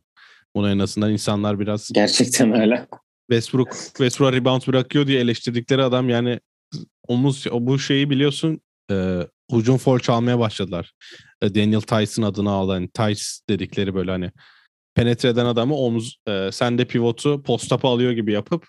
[0.55, 1.89] Bunu en azından insanlar biraz...
[1.93, 2.87] Gerçekten öyle.
[3.29, 6.39] Westbrook, Westbrook rebound bırakıyor diye eleştirdikleri adam yani
[7.07, 10.93] omuz bu şeyi biliyorsun e, hücum foul çalmaya başladılar.
[11.41, 14.31] E, Daniel Tyson adını alan Tice dedikleri böyle hani
[14.95, 18.67] penetre eden adamı omuz e, sen de pivotu post alıyor gibi yapıp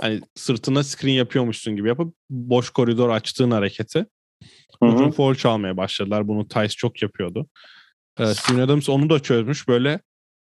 [0.00, 4.06] hani sırtına screen yapıyormuşsun gibi yapıp boş koridor açtığın hareketi
[4.82, 6.28] hücum foul çalmaya başladılar.
[6.28, 7.46] Bunu Tice çok yapıyordu.
[8.18, 10.00] E, Steven Adams onu da çözmüş böyle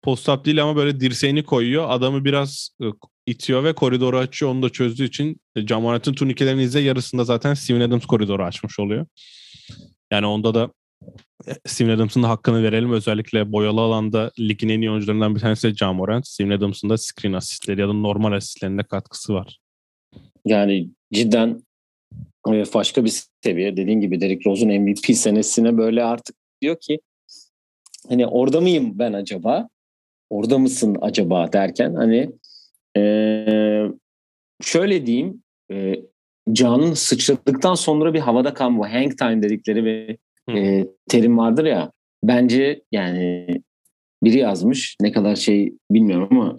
[0.02, 1.86] post-up değil ama böyle dirseğini koyuyor.
[1.88, 2.84] Adamı biraz e,
[3.30, 4.52] itiyor ve koridoru açıyor.
[4.52, 9.06] Onu da çözdüğü için e, Jamoran'ın turnikelerini izle yarısında zaten Steven Adams koridoru açmış oluyor.
[10.10, 10.70] Yani onda da
[11.46, 12.92] e, Steven Adams'ın da hakkını verelim.
[12.92, 16.26] Özellikle boyalı alanda ligin en iyi oyuncularından bir tanesi de Jamorant.
[16.26, 19.58] Steven Adams'ın da screen asistleri ya da normal asistlerinde katkısı var.
[20.44, 21.62] Yani cidden
[22.74, 23.76] başka bir seviye.
[23.76, 27.00] Dediğin gibi Derrick Rose'un MVP senesine böyle artık diyor ki
[28.08, 29.68] hani orada mıyım ben acaba?
[30.30, 32.30] Orada mısın acaba derken hani
[32.96, 33.86] ee,
[34.62, 35.94] şöyle diyeyim e,
[36.52, 40.18] Can'ın sıçradıktan sonra bir havada kalma, hang time dedikleri bir
[40.56, 41.92] e, terim vardır ya.
[42.24, 43.46] Bence yani
[44.22, 44.96] biri yazmış.
[45.00, 46.58] Ne kadar şey bilmiyorum ama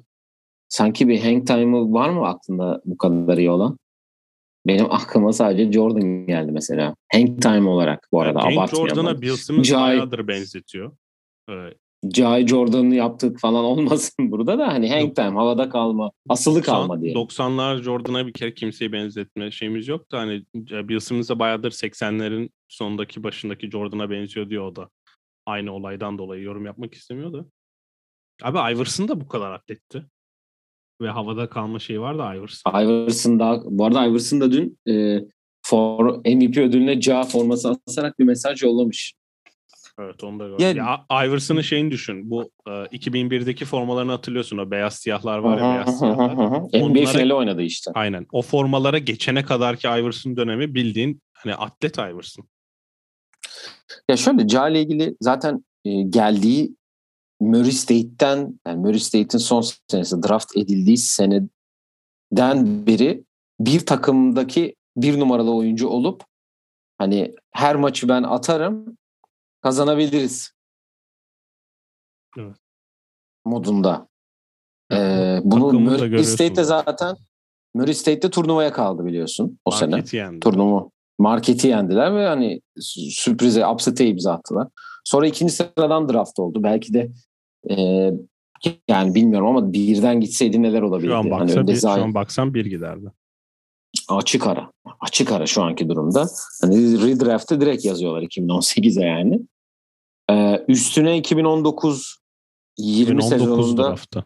[0.69, 3.77] sanki bir hang time'ı var mı aklında bu kadar iyi olan?
[4.67, 6.95] Benim aklıma sadece Jordan geldi mesela.
[7.13, 8.89] Hang time olarak bu arada Yani abartmayalım.
[8.89, 10.91] Jordan'a Bill Simmons bayağıdır benzetiyor.
[11.49, 11.77] Evet.
[12.03, 17.01] Jai Jordan'ı yaptık falan olmasın burada da hani hang time havada kalma, asılı kalma 90
[17.01, 17.13] diye.
[17.15, 22.49] 90'lar Jordan'a bir kere kimseyi benzetme şeyimiz yok da hani Bill Simmons de bayağıdır 80'lerin
[22.67, 24.89] sonundaki başındaki Jordan'a benziyor diyor o da.
[25.45, 27.49] Aynı olaydan dolayı yorum yapmak istemiyordu.
[28.43, 30.05] Abi Iverson da bu kadar atletti.
[31.01, 32.83] Ve havada kalma şeyi var da Iverson.
[32.83, 35.19] Iverson da bu arada Iverson da dün e,
[35.65, 39.13] for MVP ödülüne Ja forması asarak bir mesaj yollamış.
[39.99, 40.77] Evet onu da gördüm.
[40.77, 42.29] Ya- Ya, Iverson'ın şeyini düşün.
[42.29, 44.57] Bu e, 2001'deki formalarını hatırlıyorsun.
[44.57, 46.35] O beyaz siyahlar var ya beyaz siyahlar.
[46.73, 47.91] NBA finali oynadı işte.
[47.93, 48.25] Aynen.
[48.31, 52.45] O formalara geçene kadarki Iverson dönemi bildiğin hani atlet Iverson.
[54.09, 56.75] Ya şöyle Ja ile ilgili zaten e, geldiği
[57.39, 61.47] Murray State'ten yani Murray State'in son senesi draft edildiği seneden
[62.87, 63.23] beri
[63.59, 66.23] bir takımdaki bir numaralı oyuncu olup
[66.97, 68.97] hani her maçı ben atarım
[69.61, 70.51] kazanabiliriz.
[72.37, 72.55] Evet.
[73.45, 74.07] Modunda.
[74.91, 76.91] Ee, bunu Murray State'de zaten.
[76.91, 77.15] zaten
[77.73, 80.39] Murray State'de turnuvaya kaldı biliyorsun o sene Marketi yendi.
[80.39, 84.67] turnuva marketi yendiler ve hani sü- sürprize upset'e imza attılar.
[85.03, 86.63] Sonra ikinci sıradan draft oldu.
[86.63, 87.11] Belki de
[87.69, 87.75] e,
[88.87, 91.11] yani bilmiyorum ama birden gitseydi neler olabilirdi.
[91.11, 93.11] Şu an Hani baksa önde bir, şu Zion- an baksan bir giderdi.
[94.09, 94.71] açık ara.
[94.99, 96.25] Açık ara şu anki durumda.
[96.61, 99.39] Hani redraft'ı direkt yazıyorlar 2018'e yani.
[100.31, 102.17] Ee, üstüne 2019
[102.77, 104.25] 20 2019 sezonunda draftı.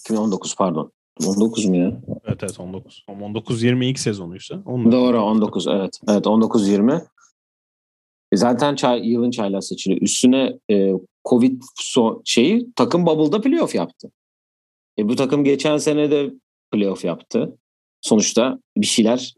[0.00, 0.92] 2019 pardon.
[1.26, 2.00] 19 mu ya?
[2.24, 3.04] Evet evet 19.
[3.08, 4.62] Ama 19-20 ilk sezonuysa.
[4.66, 6.00] Onlar Doğru 19 evet.
[6.08, 7.04] Evet 19-20.
[8.32, 9.98] E Zaten çay, yılın çaylar seçili.
[9.98, 10.92] Üstüne e,
[11.24, 14.10] Covid so- şeyi takım Bubble'da playoff yaptı.
[14.98, 16.30] E, bu takım geçen sene de
[16.70, 17.58] playoff yaptı.
[18.00, 19.34] Sonuçta bir şeyler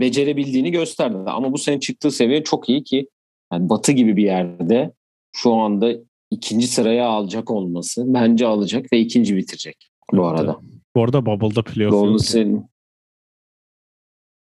[0.00, 1.16] becerebildiğini gösterdi.
[1.26, 3.08] Ama bu sene çıktığı seviye çok iyi ki
[3.52, 4.92] yani Batı gibi bir yerde
[5.32, 5.92] şu anda
[6.30, 10.60] ikinci sıraya alacak olması bence alacak ve ikinci bitirecek bu Evet, arada.
[10.96, 12.20] Bu arada Bubble'da playoff yok.
[12.20, 12.62] State.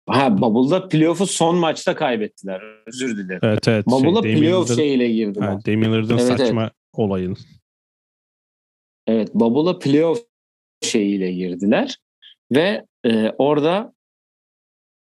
[0.09, 2.63] Ha Bubble'da playoff'u son maçta kaybettiler.
[2.87, 3.41] Özür dilerim.
[3.43, 3.87] Evet evet.
[3.87, 5.47] Bubble'da şey, playoff şeyiyle girdiler.
[5.47, 7.37] Ha, Lillard'ın Evet, saçma olayın.
[9.07, 10.25] Evet, Bubble'a playoff
[10.83, 11.99] şeyiyle girdiler
[12.53, 13.95] ve e, orada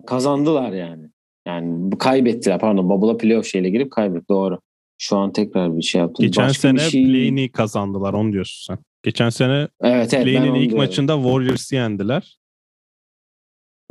[0.08, 1.10] kazandılar yani.
[1.48, 4.60] Yani kaybettiler pardon Bubble'a playoff şeyiyle girip kaybetti doğru.
[4.98, 6.26] Şu an tekrar bir şey yaptım.
[6.26, 7.04] Geçen Başka sene şey...
[7.04, 8.84] play-in'i kazandılar onu diyorsun sen.
[9.04, 10.26] Geçen sene Evet evet.
[10.26, 12.38] play-in'in ilk maçında Warriors'ı yendiler.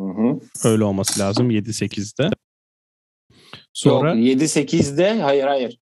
[0.00, 0.40] Hı hı.
[0.64, 2.30] Öyle olması lazım 7-8'de.
[3.72, 5.78] Sonra Yok 7-8'de hayır hayır.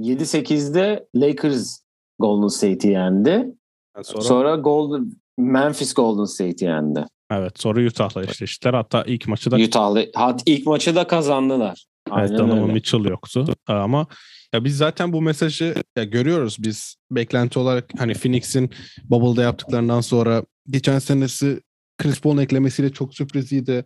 [0.00, 1.80] 7-8'de Lakers
[2.18, 3.54] Golden State'i yendi.
[4.02, 7.04] sonra, Sonra Golden Memphis Golden State'i yendi.
[7.30, 8.74] Evet sonra Utah'la eşleştiler.
[8.74, 11.86] Hatta ilk maçı da Utah'la hat ilk maçı da kazandılar.
[12.08, 12.72] Evet Aynen Donovan öyle.
[12.72, 13.46] Mitchell yoktu.
[13.66, 14.06] Ama
[14.54, 18.70] ya biz zaten bu mesajı ya görüyoruz biz beklenti olarak hani Phoenix'in
[19.04, 21.60] Bubble'da yaptıklarından sonra geçen senesi
[21.98, 23.84] Chris Paul'un eklemesiyle çok sürpriziydi.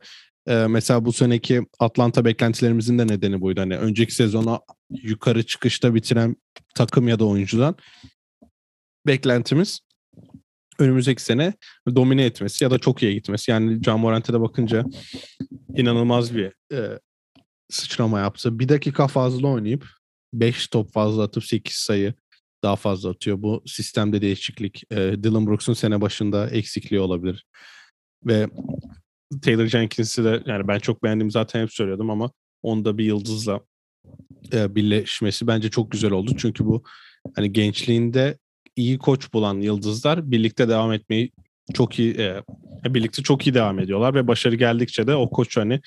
[0.49, 3.61] Ee, mesela bu seneki Atlanta beklentilerimizin de nedeni buydu.
[3.61, 6.37] Hani önceki sezona yukarı çıkışta bitiren
[6.75, 7.77] takım ya da oyuncudan
[9.07, 9.81] beklentimiz
[10.79, 11.53] önümüzdeki sene
[11.95, 13.51] domine etmesi ya da çok iyi gitmesi.
[13.51, 14.85] Yani Can Morant'e bakınca
[15.77, 16.99] inanılmaz bir e,
[17.71, 18.59] sıçrama yaptı.
[18.59, 19.87] Bir dakika fazla oynayıp
[20.33, 22.15] 5 top fazla atıp 8 sayı
[22.63, 23.43] daha fazla atıyor.
[23.43, 24.83] Bu sistemde değişiklik.
[24.91, 27.47] E, Dylan Brooks'un sene başında eksikliği olabilir.
[28.27, 28.49] Ve
[29.43, 32.31] Taylor Jenkins'i de yani ben çok beğendim zaten hep söylüyordum ama
[32.63, 33.61] onda bir yıldızla
[34.53, 36.33] e, birleşmesi bence çok güzel oldu.
[36.39, 36.83] Çünkü bu
[37.37, 38.39] hani gençliğinde
[38.77, 41.31] iyi koç bulan yıldızlar birlikte devam etmeyi
[41.75, 42.43] çok iyi e,
[42.85, 45.81] birlikte çok iyi devam ediyorlar ve başarı geldikçe de o koç hani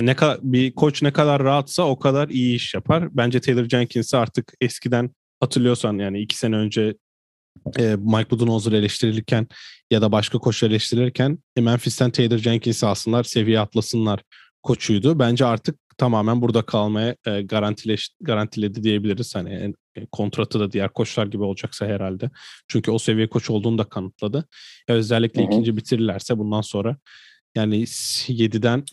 [0.00, 3.16] ne kadar bir koç ne kadar rahatsa o kadar iyi iş yapar.
[3.16, 6.94] Bence Taylor Jenkins'i artık eskiden hatırlıyorsan yani iki sene önce
[7.78, 9.46] e, Mike Budenholzer eleştirilirken
[9.90, 14.20] ya da başka koçlar eleştirilirken e, Memphis'ten Taylor Jenkins'i alsınlar, seviye atlasınlar
[14.62, 15.18] koçuydu.
[15.18, 19.34] Bence artık tamamen burada kalmaya e, garantileş, garantiledi diyebiliriz.
[19.34, 22.30] Hani e, kontratı da diğer koçlar gibi olacaksa herhalde.
[22.68, 24.48] Çünkü o seviye koç olduğunu da kanıtladı.
[24.88, 25.50] E, özellikle Hı hı.
[25.50, 26.96] ikinci bitirirlerse bundan sonra
[27.54, 28.84] yani 7'den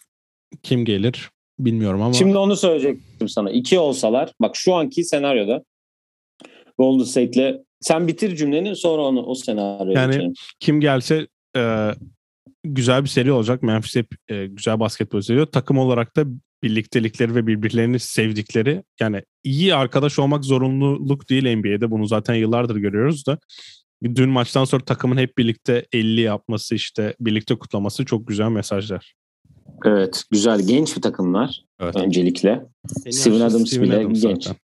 [0.64, 3.52] kim gelir bilmiyorum ama Şimdi onu söyleyecektim sana.
[3.52, 5.64] İki olsalar bak şu anki senaryoda
[6.78, 10.34] Golden State'le sen bitir cümleni sonra onu o senaryoya Yani geçelim.
[10.60, 11.92] kim gelse e,
[12.64, 13.64] güzel bir seri olacak.
[13.64, 15.46] Memphis hep e, güzel basketbol seviyor.
[15.46, 16.24] Takım olarak da
[16.64, 21.92] birliktelikleri ve birbirlerini sevdikleri yani iyi arkadaş olmak zorunluluk değil NBA'de.
[21.92, 23.38] Bunu zaten yıllardır görüyoruz da
[24.04, 29.14] dün maçtan sonra takımın hep birlikte 50 yapması işte birlikte kutlaması çok güzel mesajlar.
[29.86, 31.96] Evet güzel genç bir takımlar evet.
[31.96, 32.62] öncelikle.
[33.10, 34.44] Steven Adams Steven bile Adams genç.
[34.44, 34.62] Zaten.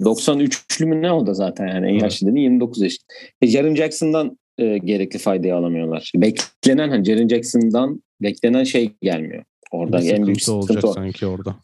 [0.00, 3.04] 93'lü mü ne oldu zaten yani en yaşlı dedi 29 yaşında.
[3.42, 6.12] E, Jaren Jackson'dan e, gerekli faydayı alamıyorlar.
[6.16, 9.44] Beklenen hani Jaren Jackson'dan beklenen şey gelmiyor.
[9.74, 10.92] Orada bir en büyük sıkıntı olacak o.
[10.92, 11.56] sanki orada.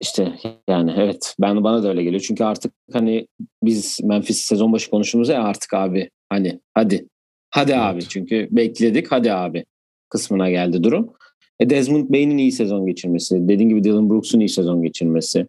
[0.00, 0.32] İşte
[0.68, 2.22] yani evet ben bana da öyle geliyor.
[2.26, 3.26] Çünkü artık hani
[3.62, 7.06] biz Memphis sezon başı konuştuğumuzda ya artık abi hani hadi
[7.50, 7.82] hadi evet.
[7.82, 9.64] abi çünkü bekledik hadi abi
[10.08, 11.12] kısmına geldi durum.
[11.60, 15.46] E Desmond Bain'in iyi sezon geçirmesi, dediğim gibi Dylan Brooks'un iyi sezon geçirmesi,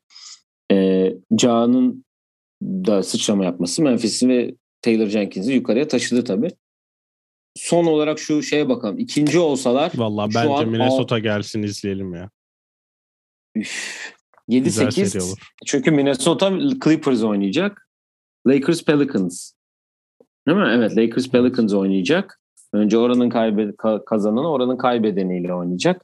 [0.71, 2.05] e, Ca'nın
[2.63, 6.49] da sıçrama yapması Memphis'i ve Taylor Jenkins'i yukarıya taşıdı tabii.
[7.55, 8.99] Son olarak şu şeye bakalım.
[8.99, 11.19] İkinci olsalar Valla bence Minnesota al...
[11.19, 12.29] gelsin izleyelim ya.
[14.49, 16.49] 7-8 çünkü Minnesota
[16.83, 17.87] Clippers oynayacak.
[18.47, 19.51] Lakers Pelicans.
[20.47, 20.71] Değil mi?
[20.75, 22.41] Evet Lakers Pelicans oynayacak.
[22.73, 23.71] Önce oranın kaybe
[24.05, 26.01] kazananı oranın kaybedeniyle oynayacak.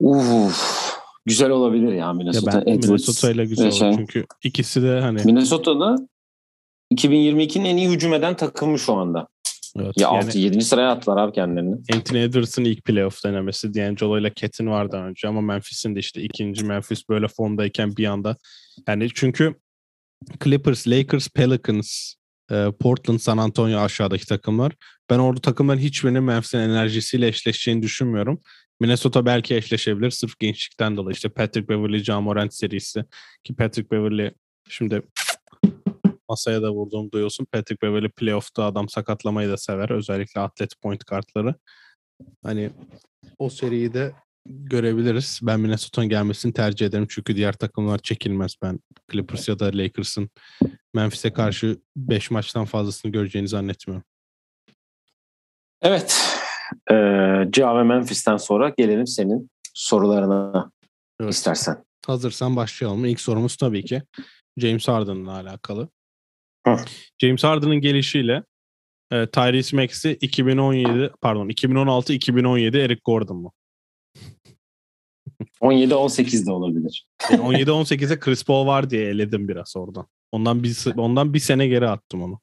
[0.00, 0.96] Uf,
[1.26, 2.58] güzel olabilir ya Minnesota.
[2.58, 3.88] Ya ben Minnesota ile güzel şey.
[3.88, 5.96] olur çünkü ikisi de hani Minnesota'da
[6.94, 9.28] 2022'nin en iyi hücum eden takımı şu anda.
[9.80, 10.60] Evet, ya yani, 6 7.
[10.60, 11.76] sıraya attılar abi kendilerini.
[11.94, 16.64] Anthony Edwards'ın ilk playoff denemesi D'Angelo ile Cat'in vardı önce ama Memphis'in de işte ikinci
[16.64, 18.36] Memphis böyle formdayken bir anda
[18.88, 19.54] yani çünkü
[20.44, 22.14] Clippers, Lakers, Pelicans,
[22.50, 24.72] e, Portland, San Antonio aşağıdaki takımlar.
[25.10, 28.40] Ben orada takımların hiçbirinin Memphis'in enerjisiyle eşleşeceğini düşünmüyorum.
[28.80, 31.14] Minnesota belki eşleşebilir sırf gençlikten dolayı.
[31.14, 33.04] İşte Patrick Beverly, John Morant serisi
[33.44, 34.30] ki Patrick Beverly
[34.68, 35.02] şimdi
[36.28, 37.44] masaya da vurduğum duyuyorsun.
[37.44, 39.90] Patrick Beverly playoff'ta adam sakatlamayı da sever.
[39.90, 41.54] Özellikle atlet point kartları.
[42.42, 42.70] Hani
[43.38, 44.14] o seriyi de
[44.46, 45.40] görebiliriz.
[45.42, 47.06] Ben Minnesota'nın gelmesini tercih ederim.
[47.10, 48.54] Çünkü diğer takımlar çekilmez.
[48.62, 48.80] Ben
[49.12, 50.30] Clippers ya da Lakers'ın
[50.94, 54.04] Memphis'e karşı 5 maçtan fazlasını göreceğini zannetmiyorum.
[55.82, 56.38] Evet.
[56.90, 56.94] Ee,
[57.50, 60.70] Ca ve Memphis'ten sonra gelelim senin sorularına
[61.20, 61.32] evet.
[61.32, 61.84] istersen.
[62.06, 63.04] Hazırsan başlayalım.
[63.04, 64.02] İlk sorumuz tabii ki
[64.56, 65.88] James Harden'la alakalı.
[66.66, 66.76] Hı.
[67.18, 68.42] James Harden'ın gelişiyle
[69.12, 73.52] e, Tyrese Maxey 2017 pardon 2016-2017 Eric Gordon mu?
[75.60, 77.06] 17-18 de olabilir.
[77.30, 80.06] Yani 17-18'e Chris Paul var diye eledim biraz oradan.
[80.32, 82.40] Ondan bir ondan bir sene geri attım onu.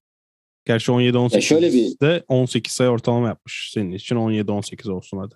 [0.66, 2.24] Gerçi 17-18'de şöyle bir...
[2.28, 5.36] 18 sayı ortalama yapmış senin için 17-18 olsun hadi.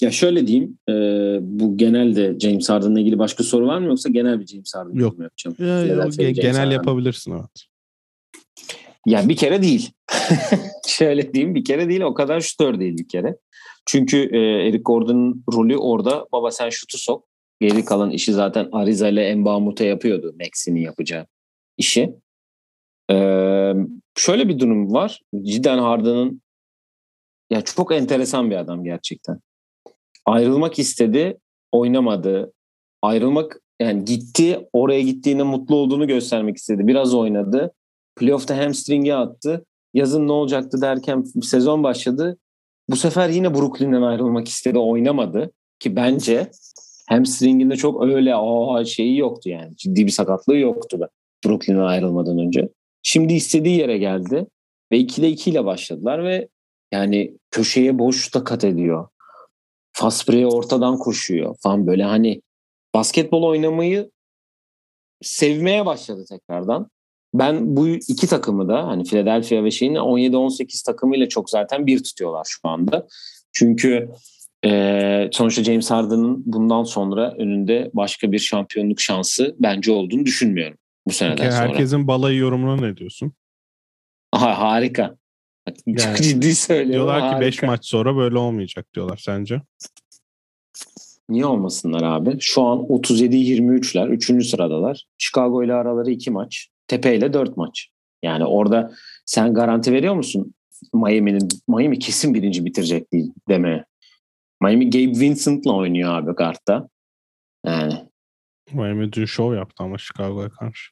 [0.00, 0.92] Ya şöyle diyeyim, e,
[1.40, 5.18] bu genelde James Harden'la ilgili başka soru var mı yoksa genel bir James Harden yok.
[5.18, 5.56] mu yapacağım?
[5.58, 6.70] Ya, yok, genel Harden.
[6.70, 7.64] yapabilirsin evet.
[9.06, 9.90] Ya bir kere değil.
[10.86, 13.36] şöyle diyeyim bir kere değil o kadar şutör değil bir kere.
[13.86, 17.24] Çünkü e, Eric Gordon'un rolü orada baba sen şutu sok.
[17.60, 21.26] Geri kalan işi zaten Ariza ile Mbamute yapıyordu Maxi'nin yapacağı
[21.78, 22.14] işi.
[23.10, 23.72] Ee,
[24.16, 25.22] şöyle bir durum var.
[25.42, 26.42] Cidden Harden'ın
[27.50, 29.40] ya çok enteresan bir adam gerçekten.
[30.26, 31.38] Ayrılmak istedi,
[31.72, 32.52] oynamadı.
[33.02, 36.86] Ayrılmak yani gitti, oraya gittiğinde mutlu olduğunu göstermek istedi.
[36.86, 37.74] Biraz oynadı.
[38.18, 39.64] Playoff'ta hamstring'i attı.
[39.94, 42.38] Yazın ne olacaktı derken sezon başladı.
[42.88, 45.50] Bu sefer yine Brooklyn'den ayrılmak istedi, oynamadı.
[45.78, 46.50] Ki bence
[47.08, 49.76] hamstring'inde çok öyle o şeyi yoktu yani.
[49.76, 51.08] Ciddi bir sakatlığı yoktu da
[51.46, 52.68] Brooklyn'den ayrılmadan önce.
[53.02, 54.46] Şimdi istediği yere geldi
[54.92, 56.48] ve 2'de 2 ile başladılar ve
[56.92, 59.08] yani köşeye boşta kat ediyor.
[59.92, 62.42] Faspre'ye ortadan koşuyor falan böyle hani
[62.94, 64.10] basketbol oynamayı
[65.22, 66.90] sevmeye başladı tekrardan.
[67.34, 72.46] Ben bu iki takımı da hani Philadelphia ve şeyin 17-18 takımıyla çok zaten bir tutuyorlar
[72.48, 73.06] şu anda.
[73.52, 74.08] Çünkü
[74.64, 81.12] e, sonuçta James Harden'ın bundan sonra önünde başka bir şampiyonluk şansı bence olduğunu düşünmüyorum bu
[81.12, 81.68] seneden Peki, sonra.
[81.68, 83.32] Herkesin balayı yorumuna ne diyorsun?
[84.32, 85.16] Aha, harika.
[85.86, 86.92] Yani, Çok ciddi söylüyorum.
[86.92, 89.62] Diyorlar ki 5 maç sonra böyle olmayacak diyorlar sence?
[91.28, 92.36] Niye olmasınlar abi?
[92.40, 94.08] Şu an 37-23'ler.
[94.08, 94.46] 3.
[94.46, 95.04] sıradalar.
[95.18, 96.68] Chicago ile araları 2 maç.
[96.88, 97.88] Tepe ile 4 maç.
[98.22, 98.92] Yani orada
[99.24, 100.54] sen garanti veriyor musun
[100.94, 103.84] Miami'nin Miami kesin birinci bitirecek değil deme.
[104.62, 106.88] Miami Gabe Vincent'la oynuyor abi kartta.
[107.66, 108.08] Yani.
[108.72, 110.90] Miami dün show yaptı ama Chicago'ya karşı.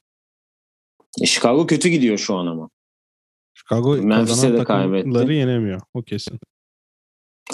[1.23, 2.71] E, Chicago kötü gidiyor şu an ama.
[3.55, 5.33] Chicago Memphis'e de kaybetti.
[5.33, 5.81] yenemiyor.
[5.95, 6.39] O kesin.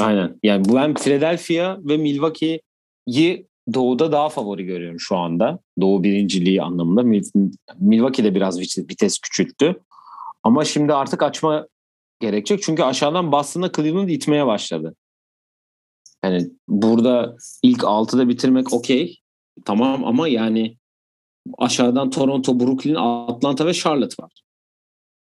[0.00, 0.38] Aynen.
[0.42, 5.58] Yani ben Philadelphia ve Milwaukee'yi Doğu'da daha favori görüyorum şu anda.
[5.80, 7.22] Doğu birinciliği anlamında.
[7.78, 9.80] Milwaukee de biraz vites küçülttü.
[10.42, 11.66] Ama şimdi artık açma
[12.20, 12.62] gerekecek.
[12.62, 14.94] Çünkü aşağıdan Boston'a Cleveland itmeye başladı.
[16.24, 19.18] Yani burada ilk 6'da bitirmek okey.
[19.64, 20.76] Tamam ama yani
[21.58, 24.42] aşağıdan Toronto, Brooklyn, Atlanta ve Charlotte var.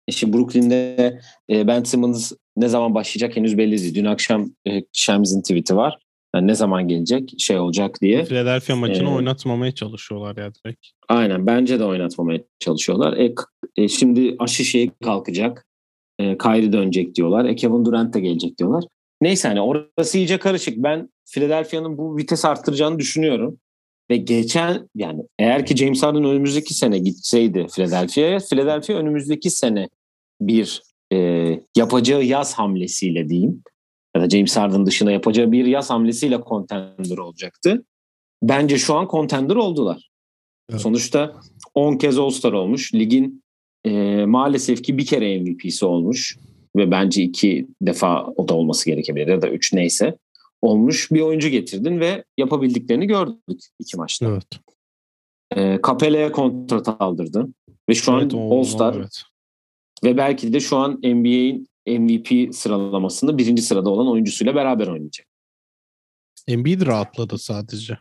[0.08, 1.20] E şimdi Brooklyn'de
[1.50, 3.94] e, Ben Simmons ne zaman başlayacak henüz belli değil.
[3.94, 5.98] Dün akşam e, Shems'in tweet'i var.
[6.34, 8.24] Yani ne zaman gelecek şey olacak diye.
[8.24, 10.86] Philadelphia maçını ee, oynatmamaya çalışıyorlar ya direkt.
[11.08, 13.16] Aynen bence de oynatmamaya çalışıyorlar.
[13.16, 13.34] E,
[13.76, 15.66] e, şimdi aşı şeyi kalkacak.
[16.18, 17.44] E, Kyrie dönecek diyorlar.
[17.44, 18.84] E, Kevin Durant de gelecek diyorlar.
[19.20, 20.76] Neyse hani orası iyice karışık.
[20.76, 23.58] Ben Philadelphia'nın bu vites arttıracağını düşünüyorum.
[24.10, 29.88] Ve geçen yani eğer ki James Harden önümüzdeki sene gitseydi Philadelphia'ya, Philadelphia önümüzdeki sene
[30.40, 33.62] bir e, yapacağı yaz hamlesiyle diyeyim
[34.16, 37.84] ya da James Harden dışında yapacağı bir yaz hamlesiyle contender olacaktı.
[38.42, 40.10] Bence şu an contender oldular.
[40.70, 40.80] Evet.
[40.80, 41.40] Sonuçta
[41.74, 42.94] 10 kez All-Star olmuş.
[42.94, 43.42] Ligin
[43.84, 46.38] e, maalesef ki bir kere MVP'si olmuş
[46.76, 50.16] ve bence iki defa o da olması gerekebilir ya da üç neyse
[50.62, 54.26] olmuş bir oyuncu getirdin ve yapabildiklerini gördük iki maçta.
[54.26, 54.46] Evet.
[55.56, 57.54] E, Capela'ya kontrat aldırdın
[57.88, 59.22] ve şu evet, an All-Star evet.
[60.04, 65.26] ve belki de şu an NBA'in MVP sıralamasında birinci sırada olan oyuncusuyla beraber oynayacak.
[66.48, 67.98] Embiid rahatladı sadece.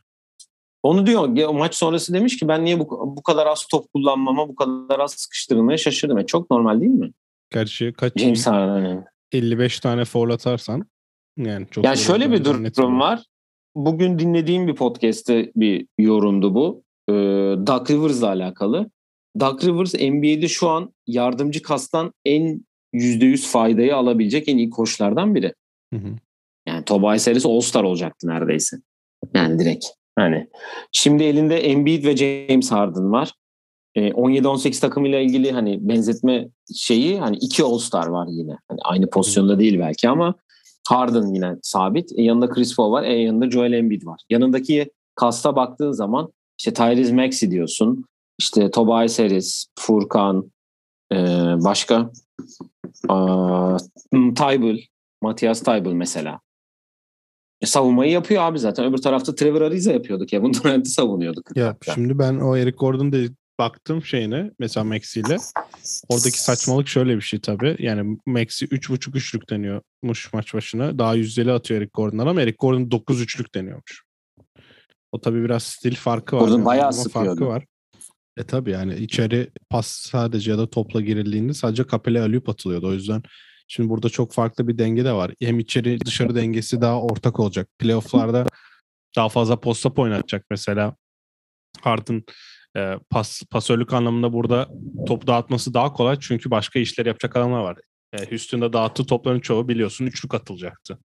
[0.83, 4.55] Onu diyor maç sonrası demiş ki ben niye bu, bu kadar az top kullanmama bu
[4.55, 6.17] kadar az sıkıştırılmaya şaşırdım.
[6.17, 7.11] Yani çok normal değil mi?
[7.51, 10.85] Gerçi kaç James Harden 55 tane foul atarsan
[11.37, 13.23] yani çok Yani şöyle bir durum var.
[13.75, 16.83] Bugün dinlediğim bir podcast'te bir yorumdu bu.
[17.09, 17.13] Ee,
[17.67, 18.89] Doug Rivers'la alakalı.
[19.39, 25.53] Doug Rivers NBA'de şu an yardımcı kastan en %100 faydayı alabilecek en iyi koçlardan biri.
[25.93, 26.15] Hı hı.
[26.67, 28.77] Yani Tobias Harris All-Star olacaktı neredeyse.
[29.33, 29.85] Yani direkt.
[30.15, 30.47] Hani
[30.91, 33.33] şimdi elinde Embiid ve James Harden var.
[33.95, 38.57] E, 17-18 takımıyla ilgili hani benzetme şeyi hani iki All-Star var yine.
[38.67, 40.35] Hani aynı pozisyonda değil belki ama
[40.87, 42.11] Harden yine sabit.
[42.15, 43.03] E, yanında Chris Paul var.
[43.03, 44.21] E, yanında Joel Embiid var.
[44.29, 48.05] Yanındaki kasta baktığın zaman işte Tyrese Maxey diyorsun.
[48.39, 50.51] İşte Tobias Harris, Furkan,
[51.11, 51.17] e,
[51.63, 52.11] başka
[54.35, 54.77] Taybul,
[55.21, 56.39] Matias Taybul mesela.
[57.61, 58.85] E, savunmayı yapıyor abi zaten.
[58.85, 60.25] Öbür tarafta Trevor Ariza yapıyordu.
[60.25, 61.41] Kevin Durant'i savunuyordu.
[61.55, 63.29] Ya şimdi ben o Eric Gordon de
[63.59, 65.37] baktım şeyine mesela Maxi ile.
[66.09, 67.75] Oradaki saçmalık şöyle bir şey tabii.
[67.79, 70.99] Yani Maxi 3.5 üçlük deniyormuş maç başına.
[70.99, 74.03] Daha yüzdeli atıyor Eric Gordon'dan ama Eric Gordon 9 üçlük deniyormuş.
[75.11, 76.41] O tabii biraz stil farkı var.
[76.41, 76.65] Gordon yani.
[76.65, 77.29] bayağı sıkıyordu.
[77.29, 77.65] Farkı var.
[78.41, 82.87] E tabii yani içeri pas sadece ya da topla girildiğinde sadece kapele alüp atılıyordu.
[82.87, 83.23] O yüzden
[83.67, 85.31] şimdi burada çok farklı bir denge de var.
[85.41, 87.69] Hem içeri dışarı dengesi daha ortak olacak.
[87.79, 88.45] Playoff'larda
[89.15, 90.95] daha fazla post-up oynatacak mesela.
[91.81, 92.23] Harden
[92.77, 94.69] e, pas, pasörlük anlamında burada
[95.07, 97.77] top dağıtması daha kolay çünkü başka işler yapacak adamlar var.
[98.13, 100.99] E, Houston'da dağıttığı topların çoğu biliyorsun üçlük atılacaktı.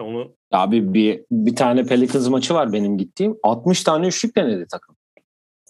[0.00, 3.36] Onu Abi bir bir tane Pelicans maçı var benim gittiğim.
[3.42, 4.97] 60 tane üçlük denedi takım.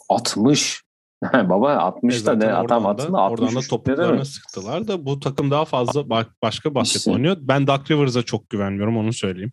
[0.09, 0.83] 60.
[1.35, 5.51] Baba 60 e da ne adam atında 60 oradan da topuklarına sıktılar da bu takım
[5.51, 6.11] daha fazla
[6.43, 7.11] başka basket işte.
[7.11, 7.37] oynuyor.
[7.41, 9.53] Ben Doug Rivers'a çok güvenmiyorum onu söyleyeyim.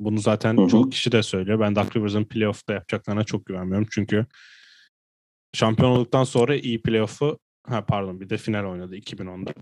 [0.00, 0.68] Bunu zaten Hı-hı.
[0.68, 1.60] çok kişi de söylüyor.
[1.60, 3.88] Ben Doug Rivers'ın playoff'ta yapacaklarına çok güvenmiyorum.
[3.90, 4.26] Çünkü
[5.54, 9.52] şampiyon olduktan sonra iyi playoff'u ha pardon bir de final oynadı 2010'da.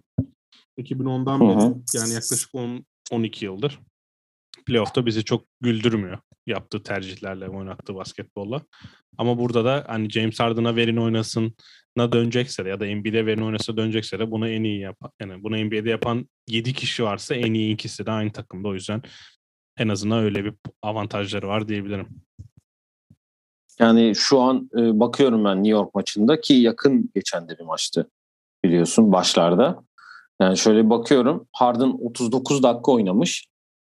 [0.78, 3.80] 2010'dan beri yani yaklaşık 10 12 yıldır
[4.66, 8.62] playoff'ta bizi çok güldürmüyor yaptığı tercihlerle oynattığı basketbolla.
[9.18, 11.54] Ama burada da hani James Harden'a verin oynasın
[11.96, 15.42] na dönecekse de ya da NBA'de verin oynasa dönecekse de bunu en iyi yapan yani
[15.42, 19.02] bunu NBA'de yapan 7 kişi varsa en iyi ikisi de aynı takımda o yüzden
[19.78, 22.08] en azından öyle bir avantajları var diyebilirim.
[23.78, 28.10] Yani şu an e, bakıyorum ben New York maçında ki yakın geçen de bir maçtı
[28.64, 29.84] biliyorsun başlarda.
[30.40, 33.46] Yani şöyle bakıyorum Harden 39 dakika oynamış.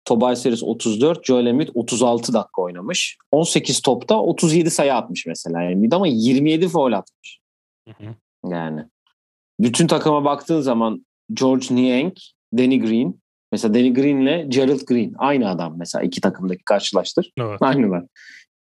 [0.06, 3.18] Tobias Harris 34, Joel Embiid 36 dakika oynamış.
[3.32, 7.40] 18 topta 37 sayı atmış mesela Embiid ama 27 foul atmış.
[7.88, 8.16] Hı hı.
[8.52, 8.86] Yani
[9.60, 12.14] bütün takıma baktığın zaman George Niang,
[12.58, 13.22] Danny Green,
[13.52, 17.32] mesela Danny Green ile Gerald Green aynı adam mesela iki takımdaki karşılaştır.
[17.38, 17.62] Evet.
[17.62, 18.04] Aynılar.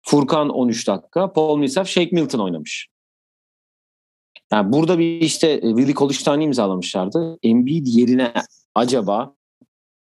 [0.02, 2.88] Furkan 13 dakika, Paul Millsap, Shake Milton oynamış.
[4.52, 7.38] Yani burada bir işte Willie Cauley imzalamışlardı.
[7.44, 8.34] Embiid yerine
[8.76, 9.36] acaba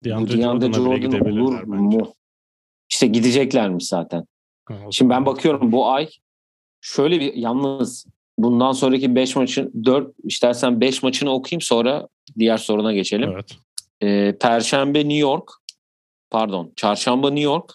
[0.04, 2.14] DeAndre, DeAndre Jordan olur mu?
[2.90, 4.26] İşte gideceklermiş zaten.
[4.66, 6.10] Ha, Şimdi ben bakıyorum bu ay
[6.82, 8.06] şöyle bir yalnız
[8.38, 12.08] bundan sonraki 5 maçın 4 istersen 5 maçını okuyayım sonra
[12.40, 13.32] diğer soruna geçelim.
[13.32, 13.56] Evet.
[14.04, 15.52] Ee, Perşembe New York
[16.30, 17.72] pardon Çarşamba New York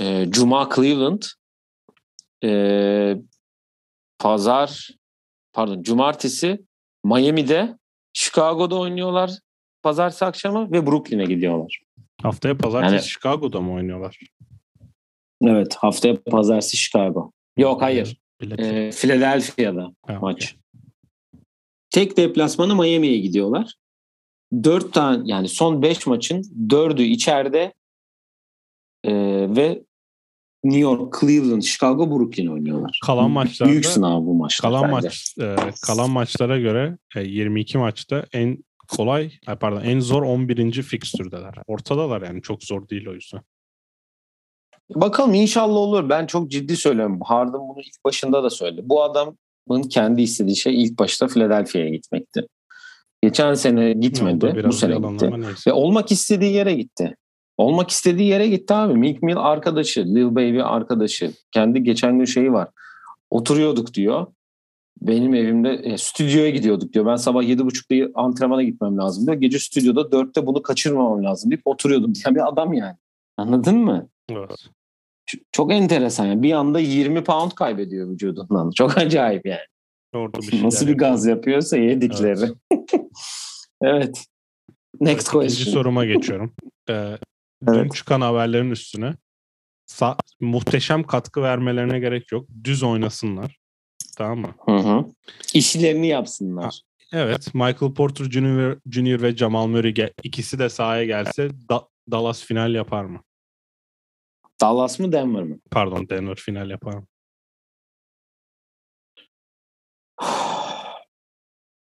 [0.00, 1.22] e, Cuma Cleveland
[2.44, 3.16] e,
[4.18, 4.88] Pazar
[5.52, 6.64] pardon Cumartesi
[7.04, 7.78] Miami'de
[8.12, 9.30] Chicago'da oynuyorlar
[9.82, 11.80] pazartesi akşamı ve Brooklyn'e gidiyorlar.
[12.22, 14.18] Haftaya pazartesi Yani- Chicago'da mı oynuyorlar?
[15.42, 17.32] Evet haftaya pazartesi Chicago.
[17.56, 18.16] Yok hayır.
[18.58, 20.56] Ee, Philadelphia'da Ha, maç.
[21.90, 23.74] Tek deplasmanı Miami'ye gidiyorlar.
[24.64, 27.72] Dört tane yani son beş maçın dördü içeride
[29.04, 29.12] ee,
[29.56, 29.82] ve
[30.64, 32.98] New York, Cleveland, Chicago, Brooklyn oynuyorlar.
[33.06, 34.70] Kalan maçlarda Büyük sınav bu maçlar.
[34.70, 34.92] kalan bence.
[34.92, 35.56] maç e,
[35.86, 38.58] kalan maçlara göre e, 22 maçta en
[38.96, 40.82] kolay ay pardon en zor 11.
[40.82, 41.54] fikstürdeler.
[41.66, 43.40] Ortadalar yani çok zor değil o yüzden.
[44.94, 46.08] Bakalım inşallah olur.
[46.08, 47.20] Ben çok ciddi söylüyorum.
[47.24, 48.82] Harden bunu ilk başında da söyledi.
[48.84, 52.46] Bu adamın kendi istediği şey ilk başta Philadelphia'ya gitmekti.
[53.22, 54.52] Geçen sene gitmedi.
[54.54, 55.30] biraz Bu sene gitti.
[55.40, 55.70] neyse.
[55.70, 57.16] Ve olmak istediği yere gitti.
[57.56, 58.94] Olmak istediği yere gitti abi.
[58.94, 61.32] Meek Mill arkadaşı, Lil Baby arkadaşı.
[61.50, 62.68] Kendi geçen gün şeyi var.
[63.30, 64.26] Oturuyorduk diyor.
[65.06, 67.06] Benim evimde e, stüdyoya gidiyorduk diyor.
[67.06, 69.36] Ben sabah 7.30'da antrenmana gitmem lazım diyor.
[69.36, 72.12] Gece stüdyoda 4'te bunu kaçırmamam lazım deyip oturuyordum.
[72.26, 72.96] Yani bir adam yani.
[73.36, 74.08] Anladın mı?
[74.30, 74.66] Evet.
[75.52, 76.42] Çok enteresan yani.
[76.42, 78.70] Bir anda 20 pound kaybediyor vücudundan.
[78.74, 79.60] Çok acayip yani.
[80.14, 82.44] Orada bir şeyler Nasıl bir gaz yapıyorsa yedikleri.
[82.70, 82.94] Evet.
[83.82, 84.24] Evet.
[85.00, 85.72] Next İkinci question.
[85.74, 86.54] soruma geçiyorum.
[86.90, 87.16] Ee,
[87.66, 87.94] Dün Evet.
[87.94, 89.14] çıkan haberlerin üstüne
[89.90, 92.46] sa- muhteşem katkı vermelerine gerek yok.
[92.64, 93.61] Düz oynasınlar.
[94.16, 94.54] Tamam mı?
[94.66, 95.04] Hı hı.
[95.54, 96.80] İşlerini yapsınlar.
[97.12, 97.54] Evet.
[97.54, 98.76] Michael Porter Jr.
[98.90, 99.22] Jr.
[99.22, 103.20] ve Jamal Murray ikisi de sahaya gelse Da- Dallas final yapar mı?
[104.60, 105.58] Dallas mı Denver mı?
[105.70, 107.06] Pardon Denver final yapar mı?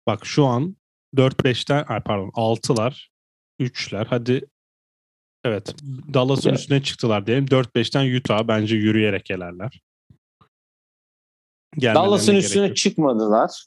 [0.07, 0.77] Bak şu an
[1.17, 3.09] 4-5'ten ay pardon 6'lar
[3.61, 4.45] 3'ler hadi
[5.45, 5.75] evet
[6.15, 6.59] Dallas'ın Evet.
[6.61, 9.81] üstüne çıktılar diyelim 4-5'ten Utah bence yürüyerek elerler.
[11.83, 12.77] Dallas'ın üstüne yok.
[12.77, 13.65] çıkmadılar.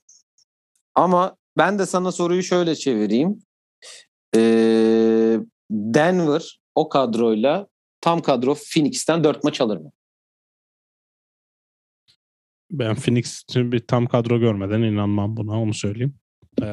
[0.96, 3.40] Ama ben de sana soruyu şöyle çevireyim.
[4.36, 5.40] Ee,
[5.72, 7.68] Denver o kadroyla
[8.02, 9.92] tam kadro Phoenix'ten 4 maç alır mı?
[12.72, 16.16] Ben Phoenix bir tam kadro görmeden inanmam buna onu söyleyeyim.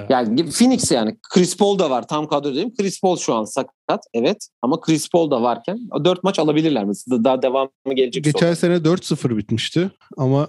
[0.08, 2.74] Yani Phoenix yani Chris Paul da var tam kadro diyeyim.
[2.74, 6.92] Chris Paul şu an sakat evet ama Chris Paul da varken 4 maç alabilirler mi?
[7.10, 8.24] Daha devamı gelecek.
[8.24, 8.56] Geçen sonra.
[8.56, 10.48] sene 4-0 bitmişti ama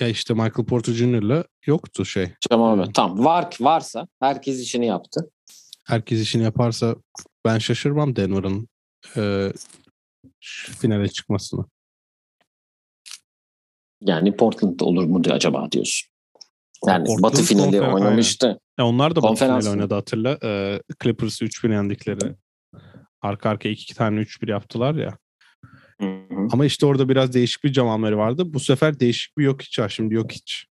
[0.00, 2.28] ya işte Michael Porter Jr.'la yoktu şey.
[2.50, 2.92] Tamam abi.
[2.92, 3.24] Tamam.
[3.24, 5.30] Var, varsa herkes işini yaptı.
[5.84, 6.96] Herkes işini yaparsa
[7.44, 8.68] ben şaşırmam Denver'ın
[9.16, 9.52] e,
[10.80, 11.64] finale çıkmasını.
[14.00, 16.11] Yani Portland'da olur mu diye acaba diyorsun.
[16.86, 18.60] Yani Portland Batı finali konfer- oynamıştı.
[18.78, 19.80] E onlar da Batı Konferans finali mı?
[19.80, 20.38] oynadı hatırla.
[20.44, 22.34] E, Clippers'ı 3-1 yendikleri.
[23.20, 25.18] Arka arka iki, iki tane 3-1 yaptılar ya.
[26.00, 26.48] Hı hı.
[26.52, 28.54] Ama işte orada biraz değişik bir Jamal vardı.
[28.54, 29.88] Bu sefer değişik bir yok hiç var.
[29.88, 30.66] Şimdi yok hiç.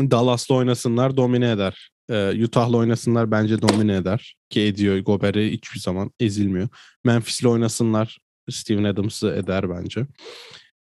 [0.00, 1.90] Dallas'la oynasınlar domine eder.
[2.10, 4.36] Ee, Utah'la oynasınlar bence domine eder.
[4.50, 4.98] Ki ediyor.
[4.98, 6.68] Gober'i hiçbir zaman ezilmiyor.
[7.04, 8.18] Memphis'le oynasınlar
[8.50, 10.06] Steven Adams'ı eder bence.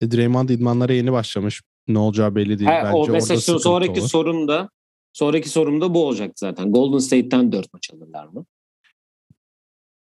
[0.00, 1.62] E, Draymond idmanlara yeni başlamış.
[1.94, 2.70] Ne olacağı belli değil.
[2.70, 4.08] Ha, bence o mesela şu sonraki olur.
[4.08, 4.70] sorumda
[5.12, 6.72] sonraki sorumda bu olacak zaten.
[6.72, 8.46] Golden State'ten 4 maç alırlar mı?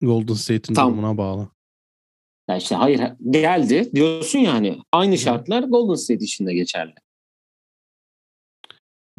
[0.01, 1.47] Golden State'in Tam- durumuna bağlı.
[2.49, 6.93] Ya işte hayır geldi diyorsun yani aynı şartlar Golden State için de geçerli.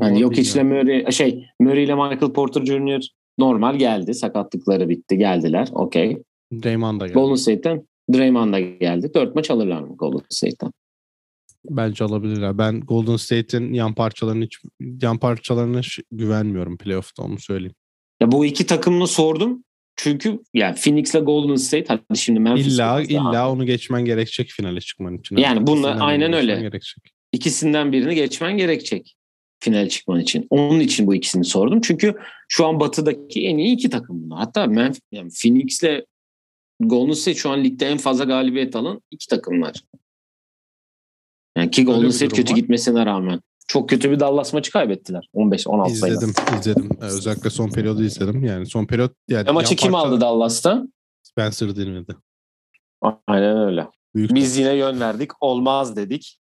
[0.01, 0.69] Yani yok bilmiyorum.
[0.69, 3.09] Murray şey Murray ile Michael Porter Jr.
[3.39, 4.15] normal geldi.
[4.15, 5.19] Sakatlıkları bitti.
[5.19, 5.69] Geldiler.
[5.73, 6.23] Okey.
[6.53, 7.15] Draymond da geldi.
[7.15, 9.15] Golden State'ten Draymond da geldi.
[9.15, 10.73] 4 maç alırlar mı Golden State'ten?
[11.71, 12.59] Bence alabilirler.
[12.59, 14.59] Ben Golden State'in yan parçalarını hiç
[15.03, 15.81] yan parçalarına
[16.13, 17.75] güvenmiyorum playoff'ta onu söyleyeyim.
[18.21, 19.65] Ya bu iki takımını sordum.
[19.97, 24.49] Çünkü yani Phoenix'le Golden State hadi şimdi Memphis İlla biraz daha- illa onu geçmen gerekecek
[24.51, 25.37] finale çıkman için.
[25.37, 26.55] Yani bununla- İkisinden aynen öyle.
[26.61, 27.05] Gerekecek.
[27.33, 29.17] ikisinden birini geçmen gerekecek
[29.61, 30.47] final çıkman için.
[30.51, 31.81] Onun için bu ikisini sordum.
[31.81, 32.15] Çünkü
[32.49, 34.39] şu an batıdaki en iyi iki takım bunlar.
[34.39, 36.05] Hatta Memphis, yani Phoenix'le
[36.81, 39.73] Golden State şu an ligde en fazla galibiyet alan iki takımlar.
[41.75, 42.57] Ki Golden State kötü var.
[42.57, 43.41] gitmesine rağmen.
[43.69, 45.29] Çok kötü bir Dallas maçı kaybettiler.
[45.35, 46.17] 15-16 sayıda.
[46.17, 46.91] İzledim, izledim.
[47.03, 48.45] Ee, Özellikle son periyodu izledim.
[48.45, 50.87] Yani son periyot yani E maçı kim aldı Dallas'ta?
[51.23, 52.17] Spencer dinledi.
[53.27, 53.87] Aynen öyle.
[54.15, 55.31] Büyük Biz yine yön verdik.
[55.41, 56.39] Olmaz dedik.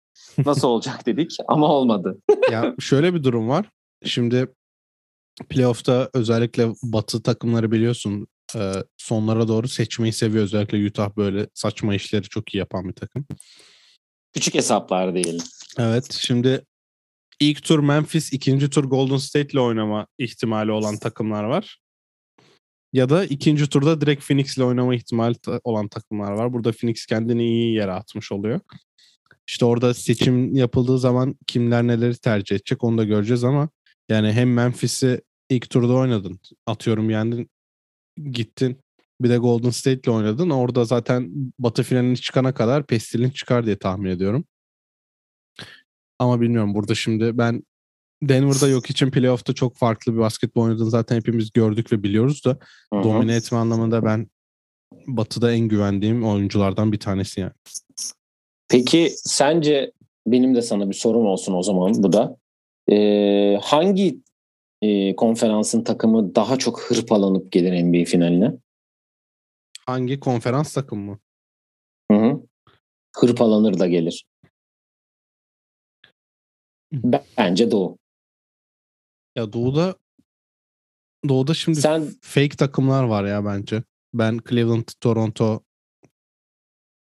[0.47, 2.19] Nasıl olacak dedik ama olmadı.
[2.53, 3.71] ya şöyle bir durum var.
[4.05, 4.47] Şimdi
[5.49, 8.27] playoff'ta özellikle batı takımları biliyorsun
[8.57, 10.45] e, sonlara doğru seçmeyi seviyor.
[10.45, 13.27] Özellikle Utah böyle saçma işleri çok iyi yapan bir takım.
[14.33, 15.43] Küçük hesaplar değil.
[15.79, 16.65] Evet şimdi
[17.41, 21.79] ilk tur Memphis, ikinci tur Golden State ile oynama ihtimali olan takımlar var.
[22.93, 26.53] Ya da ikinci turda direkt Phoenix ile oynama ihtimali olan takımlar var.
[26.53, 28.61] Burada Phoenix kendini iyi yere atmış oluyor.
[29.47, 33.69] İşte orada seçim yapıldığı zaman kimler neleri tercih edecek onu da göreceğiz ama
[34.09, 35.21] yani hem Memphis'i
[35.51, 36.41] ilk turda oynadın.
[36.67, 37.51] Atıyorum yendin
[38.31, 38.79] gittin.
[39.23, 40.51] Bir de Golden State'le oynadın.
[40.51, 44.45] Orada zaten batı finaline çıkana kadar pestilin çıkar diye tahmin ediyorum.
[46.19, 47.63] Ama bilmiyorum burada şimdi ben
[48.23, 52.51] Denver'da yok için playoff'ta çok farklı bir basketbol oynadığını zaten hepimiz gördük ve biliyoruz da
[52.51, 53.03] Hı-hı.
[53.03, 54.27] domine etme anlamında ben
[55.07, 57.53] Batı'da en güvendiğim oyunculardan bir tanesi yani.
[58.69, 59.93] Peki sence
[60.27, 62.37] benim de sana bir sorum olsun o zaman bu da.
[62.91, 64.19] Ee, hangi
[64.83, 68.53] e, konferansın takımı daha çok hırpalanıp gelir NBA finaline?
[69.87, 71.19] Hangi konferans takımı mı?
[72.11, 72.43] Hı hı.
[73.17, 74.27] Hırpalanır da gelir.
[77.39, 77.99] Bence Doğu.
[79.37, 79.95] Ya Doğu'da
[81.29, 83.83] Doğu'da şimdi Sen fake takımlar var ya bence.
[84.15, 85.63] Ben Cleveland, Toronto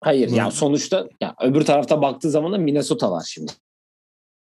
[0.01, 0.35] hayır Hı.
[0.35, 3.51] ya sonuçta ya öbür tarafta baktığı zaman da Minnesota var şimdi.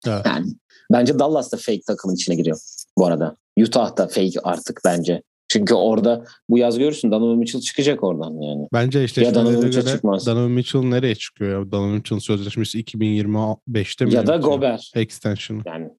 [0.07, 0.25] Evet.
[0.25, 0.47] Yani
[0.91, 2.57] bence Dallas da fake takımın içine giriyor
[2.97, 3.37] bu arada.
[3.59, 5.23] Utah da fake artık bence.
[5.53, 8.67] Çünkü orada bu yaz görürsün Donovan Mitchell çıkacak oradan yani.
[8.73, 10.27] Bence Ya eşleşmelere Donovan Mitchell göre çıkmaz.
[10.27, 11.71] Donovan Mitchell nereye çıkıyor ya?
[11.71, 14.13] Donovan Mitchell sözleşmesi 2025'te mi?
[14.13, 14.53] Ya da bitiyor?
[14.53, 14.81] Gobert.
[14.95, 15.61] Extension'ı.
[15.65, 15.89] Yani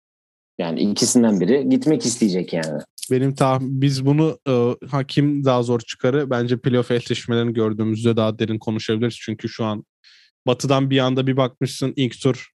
[0.58, 2.82] yani ikisinden biri gitmek isteyecek yani.
[3.10, 8.58] Benim tah biz bunu e, hakim daha zor çıkarı bence playoff eşleşmelerini gördüğümüzde daha derin
[8.58, 9.16] konuşabiliriz.
[9.20, 9.84] Çünkü şu an
[10.46, 12.50] batıdan bir anda bir bakmışsın ilk tur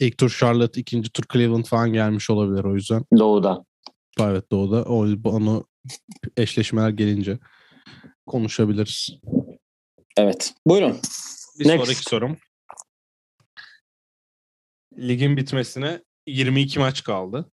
[0.00, 3.04] ilk tur Charlotte, ikinci tur Cleveland falan gelmiş olabilir o yüzden.
[3.18, 3.64] Doğuda.
[4.20, 4.84] Evet doğuda.
[4.84, 5.64] O onu
[6.36, 7.38] eşleşmeler gelince
[8.26, 9.10] konuşabiliriz.
[10.16, 10.54] Evet.
[10.66, 10.96] Buyurun.
[11.58, 11.84] Bir Next.
[11.84, 12.36] sonraki sorum.
[14.98, 17.50] Ligin bitmesine 22 maç kaldı.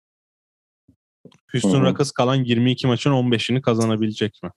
[1.52, 1.82] Houston Hı hı.
[1.82, 4.50] Rockets kalan 22 maçın 15'ini kazanabilecek mi?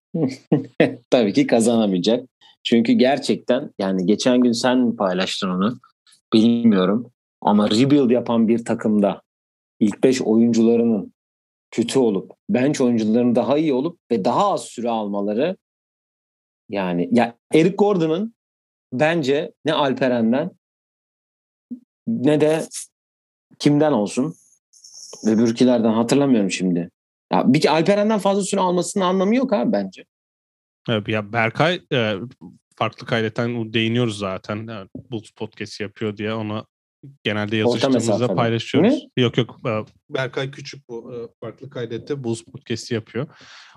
[1.10, 2.28] Tabii ki kazanamayacak.
[2.64, 5.78] Çünkü gerçekten yani geçen gün sen mi paylaştın onu
[6.32, 7.10] bilmiyorum.
[7.40, 9.22] Ama rebuild yapan bir takımda
[9.80, 11.14] ilk 5 oyuncularının
[11.70, 15.56] kötü olup bench oyuncularının daha iyi olup ve daha az süre almaları
[16.68, 18.34] yani ya Eric Gordon'ın
[18.92, 20.50] bence ne Alperen'den
[22.06, 22.68] ne de
[23.58, 24.34] kimden olsun
[25.26, 26.90] öbürkilerden hatırlamıyorum şimdi.
[27.32, 30.04] Ya bir Alperen'den fazla süre almasının anlamı yok abi bence.
[30.88, 32.14] Evet, ya Berkay e,
[32.76, 34.56] farklı kaydeten değiniyoruz zaten.
[34.68, 36.66] Yani Bulls podcast yapıyor diye ona
[37.24, 39.06] genelde yazıştığımızda paylaşıyoruz.
[39.16, 39.70] Yok yok e,
[40.10, 43.26] Berkay Küçük bu e, farklı kaydette Bulls podcast'i yapıyor.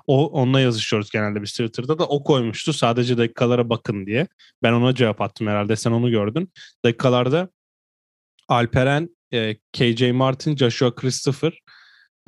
[0.07, 4.27] O onunla yazışıyoruz genelde biz Twitter'da da o koymuştu sadece dakikalara bakın diye.
[4.63, 6.53] Ben ona cevap attım herhalde sen onu gördün.
[6.85, 7.49] Dakikalarda
[8.47, 11.59] Alperen, e, KJ Martin, Joshua Christopher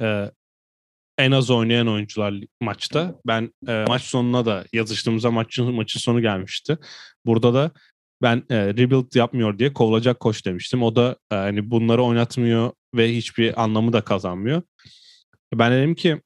[0.02, 0.32] e,
[1.18, 3.16] en az oynayan oyuncular maçta.
[3.28, 3.54] Ben
[3.88, 6.78] maç sonuna da yazıştığımızda maçın maçın sonu gelmişti.
[7.26, 7.72] Burada da
[8.22, 10.84] ben e, rebuild yapmıyor diye kovulacak koç demiştim.
[10.84, 14.62] O da e, hani bunları oynatmıyor ve hiçbir anlamı da kazanmıyor.
[15.54, 16.22] Ben dedim ki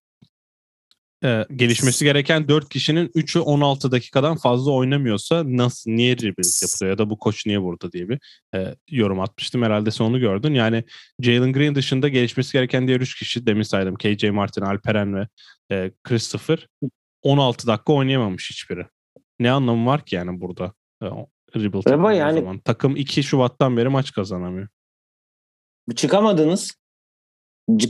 [1.23, 6.97] e, gelişmesi gereken 4 kişinin 3'ü 16 dakikadan fazla oynamıyorsa nasıl niye rebuild yapılıyor ya
[6.97, 8.19] da bu koç niye burada diye bir
[8.55, 9.63] e, yorum atmıştım.
[9.63, 10.53] Herhalde sen onu gördün.
[10.53, 10.83] Yani
[11.19, 13.95] Jalen Green dışında gelişmesi gereken diğer 3 kişi demin saydım.
[13.95, 15.27] KJ Martin, Alperen ve
[15.71, 16.67] e, Christopher
[17.21, 18.85] 16 dakika oynayamamış hiçbiri.
[19.39, 20.73] Ne anlamı var ki yani burada?
[21.55, 22.59] Rebuild yapıldığı yani- zaman.
[22.59, 24.67] Takım 2 Şubat'tan beri maç kazanamıyor.
[25.95, 26.71] çıkamadınız.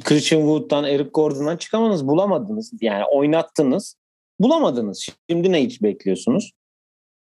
[0.03, 2.07] Christian Wood'dan, Eric Gordon'dan çıkamadınız.
[2.07, 2.71] Bulamadınız.
[2.81, 3.95] Yani oynattınız.
[4.39, 5.09] Bulamadınız.
[5.29, 6.51] Şimdi ne hiç bekliyorsunuz?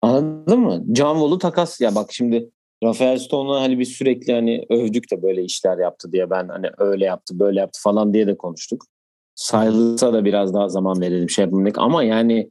[0.02, 0.84] Anladın mı?
[0.96, 1.82] John Wall'u takas.
[1.82, 2.50] Ya bak şimdi
[2.84, 7.06] Rafael Stone'u hani biz sürekli hani övdük de böyle işler yaptı diye ben hani öyle
[7.06, 8.86] yaptı böyle yaptı falan diye de konuştuk.
[9.36, 11.78] Silas'a da biraz daha zaman verelim şey yapalım dedik.
[11.78, 12.50] Ama yani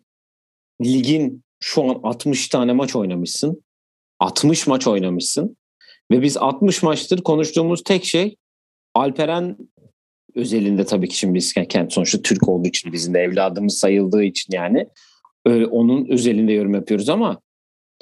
[0.83, 3.63] ligin şu an 60 tane maç oynamışsın.
[4.23, 5.57] 60 maç oynamışsın.
[6.11, 8.37] Ve biz 60 maçtır konuştuğumuz tek şey
[8.95, 9.57] Alperen
[10.35, 14.57] özelinde tabii ki şimdi biz kendi sonuçta Türk olduğu için bizim de evladımız sayıldığı için
[14.57, 14.89] yani
[15.47, 17.41] öyle onun özelinde yorum yapıyoruz ama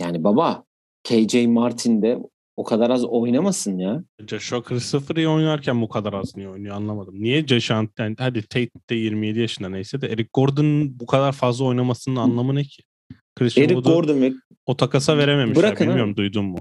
[0.00, 0.64] yani baba
[1.04, 2.18] KJ Martin de
[2.56, 4.04] o kadar az oynamasın ya.
[4.26, 7.22] Joshua Christopher iyi oynarken bu kadar az niye oynuyor anlamadım.
[7.22, 11.64] Niye Joshua yani hadi Tate de 27 yaşında neyse de Eric Gordon'un bu kadar fazla
[11.64, 12.82] oynamasının anlamı ne ki?
[13.40, 14.32] Christian Eric Wood'u Gordon ve
[14.66, 15.64] o takasa verememişler.
[15.64, 16.16] Bırakın Bilmiyorum abi.
[16.16, 16.58] duydun mu?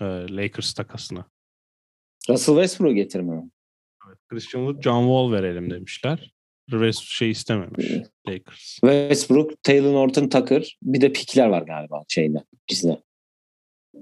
[0.00, 1.24] Ee, Lakers takasına.
[2.28, 3.42] Russell Westbrook getirme.
[4.28, 6.32] Christian Wood, John Wall verelim demişler.
[6.70, 8.10] West şey istememiş Evet.
[8.28, 8.60] Lakers.
[8.80, 13.02] Westbrook, Taylor Norton Tucker bir de pikler var galiba şeyde bizde.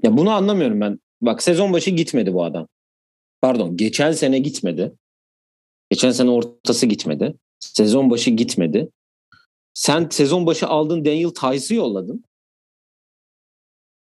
[0.02, 1.00] Ya bunu anlamıyorum ben.
[1.20, 2.68] Bak sezon başı gitmedi bu adam.
[3.40, 4.92] Pardon geçen sene gitmedi.
[5.90, 7.34] Geçen sene ortası gitmedi.
[7.60, 8.88] Sezon başı gitmedi.
[9.74, 12.24] Sen sezon başı aldın Daniel Tice'ı yolladın.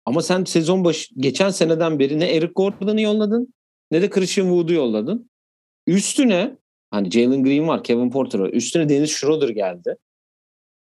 [0.05, 3.53] Ama sen sezon başı geçen seneden beri ne Eric Gordon'ı yolladın
[3.91, 5.29] ne de Christian Wood'u yolladın.
[5.87, 6.57] Üstüne
[6.91, 8.49] Hani Jalen Green var, Kevin Porter var.
[8.49, 9.95] Üstüne Dennis Schroeder geldi.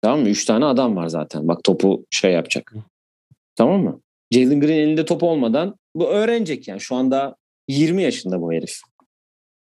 [0.03, 0.29] Tamam mı?
[0.29, 1.49] Üç tane adam var zaten.
[1.49, 2.73] Bak topu şey yapacak.
[3.57, 4.01] Tamam mı?
[4.31, 6.81] Jalen Green elinde top olmadan bu öğrenecek yani.
[6.81, 7.37] Şu anda
[7.69, 8.81] 20 yaşında bu herif.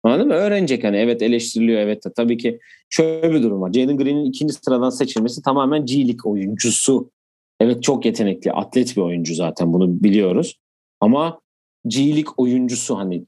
[0.06, 0.34] Anladın mı?
[0.34, 2.14] Öğrenecek hani evet eleştiriliyor evet de.
[2.16, 3.74] Tabii ki şöyle bir durum var.
[3.74, 7.12] Jalen Green'in ikinci sıradan seçilmesi tamamen G League oyuncusu.
[7.60, 10.60] Evet çok yetenekli, atlet bir oyuncu zaten bunu biliyoruz.
[11.00, 11.40] Ama
[11.88, 13.26] G League oyuncusu hani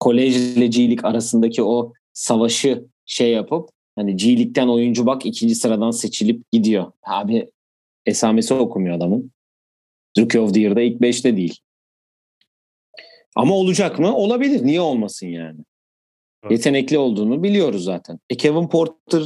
[0.00, 5.54] kolej ile G League arasındaki o savaşı şey yapıp hani G League'den oyuncu bak ikinci
[5.54, 6.92] sıradan seçilip gidiyor.
[7.02, 7.46] Abi
[8.06, 9.32] esamesi okumuyor adamın.
[10.18, 11.58] Rookie of the Year'da ilk beşte değil.
[13.34, 14.16] Ama olacak mı?
[14.16, 14.66] Olabilir.
[14.66, 15.60] Niye olmasın yani?
[16.50, 18.18] Yetenekli olduğunu biliyoruz zaten.
[18.30, 19.22] E Kevin Porter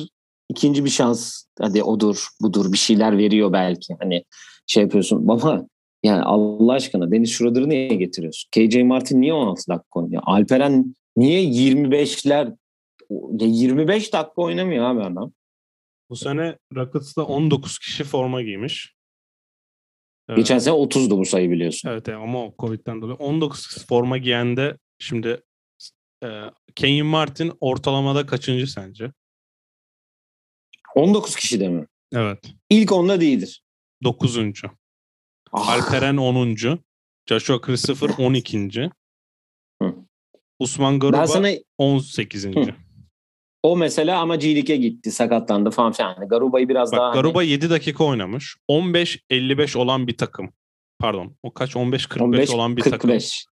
[0.49, 1.45] ikinci bir şans.
[1.61, 3.97] Hadi odur, budur bir şeyler veriyor belki.
[4.01, 4.25] Hani
[4.67, 5.29] şey yapıyorsun.
[5.29, 5.67] Baba
[6.03, 8.51] yani Allah aşkına Deniz Schroeder'ı niye getiriyorsun?
[8.51, 10.23] KJ Martin niye 16 dakika oynuyor?
[10.27, 12.57] Alperen niye 25'ler
[13.41, 15.33] 25 dakika oynamıyor abi adam?
[16.11, 18.95] Bu sene Rockets'ta 19 kişi forma giymiş.
[20.37, 21.89] Geçen sene 30'du bu sayı biliyorsun.
[21.89, 23.17] Evet ama o Covid'den dolayı.
[23.17, 25.43] 19 forma giyende şimdi
[26.25, 26.29] e,
[26.75, 29.13] Kenyon Martin ortalamada kaçıncı sence?
[30.95, 31.87] 19 kişi de mi?
[32.13, 32.39] Evet.
[32.71, 33.63] İlk onda değildir.
[34.05, 34.39] 9.
[35.53, 35.69] Ah.
[35.69, 36.81] Alperen 10.
[37.27, 38.91] Joshua Christopher 12.
[39.83, 39.95] Hı.
[40.59, 41.49] Usman Garuba sana...
[41.79, 42.45] 18.
[42.45, 42.75] Hı.
[43.63, 46.15] O mesela ama G gitti sakatlandı falan filan.
[46.15, 47.13] Yani Garuba'yı biraz Bak, daha...
[47.13, 47.49] Garuba hani...
[47.49, 48.57] 7 dakika oynamış.
[48.71, 50.53] 15-55 olan bir takım.
[50.99, 52.91] Pardon o kaç 15-45 olan bir 45.
[52.91, 53.50] takım.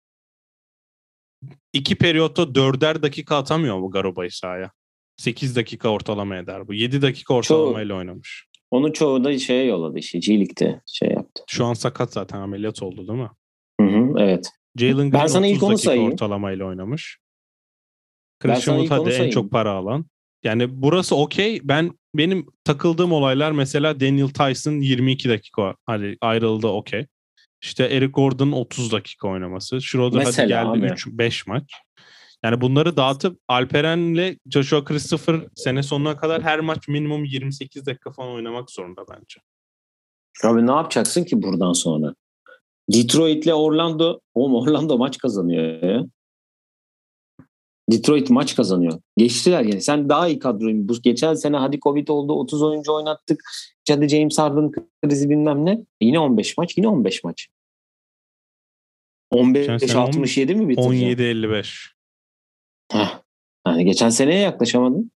[1.73, 4.71] İki periyotta dörder dakika atamıyor bu Garuba'yı sahaya.
[5.17, 6.75] 8 dakika ortalama eder bu.
[6.75, 8.47] 7 dakika ortalamayla çoğu, oynamış.
[8.71, 10.19] Onu çoğu da şeye yolladı işte.
[10.19, 11.43] G-League'de şey yaptı.
[11.47, 13.31] Şu an sakat zaten ameliyat oldu değil mi?
[13.81, 14.51] Hı hı, evet.
[14.77, 16.13] Jalen Green ben sana ilk onu sayayım.
[16.13, 17.19] ortalamayla oynamış.
[18.41, 20.07] Christian Wood en çok para alan.
[20.45, 21.61] Yani burası okey.
[21.65, 27.07] Ben benim takıldığım olaylar mesela Daniel Tyson 22 dakika hani ayrıldı okey.
[27.63, 29.81] İşte Eric Gordon 30 dakika oynaması.
[29.81, 31.73] Schroeder hadi geldi 3 5 maç.
[32.45, 38.33] Yani bunları dağıtıp Alperen'le Joshua Christopher sene sonuna kadar her maç minimum 28 dakika falan
[38.33, 39.41] oynamak zorunda bence.
[40.45, 42.15] Abi ne yapacaksın ki buradan sonra?
[42.93, 46.05] Detroit'le Orlando, oğlum Orlando maç kazanıyor ya.
[47.91, 49.01] Detroit maç kazanıyor.
[49.17, 49.81] Geçtiler yani.
[49.81, 50.89] Sen daha iyi kadroyun.
[50.89, 53.43] Bu geçen sene hadi Covid oldu 30 oyuncu oynattık.
[53.89, 54.73] Hadi James Harden
[55.05, 55.85] krizi bilmem ne.
[56.01, 56.77] Yine 15 maç.
[56.77, 57.49] Yine 15 maç.
[59.31, 60.87] 15 67 mi bitirdi?
[60.87, 61.93] 17 55.
[62.93, 63.21] Heh.
[63.67, 65.11] Yani geçen seneye yaklaşamadın.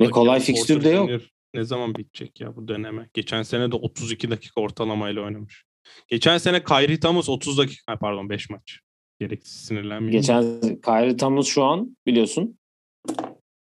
[0.00, 1.10] Ve kolay fikstür de yok.
[1.54, 3.08] Ne zaman bitecek ya bu deneme?
[3.14, 5.64] Geçen sene de 32 dakika ortalamayla oynamış.
[6.08, 8.80] Geçen sene Kyrie Thomas 30 dakika pardon 5 maç.
[9.28, 10.12] Gereksiz sinirlenmeyin.
[10.12, 12.58] Geçen Kyrie Thomas şu an biliyorsun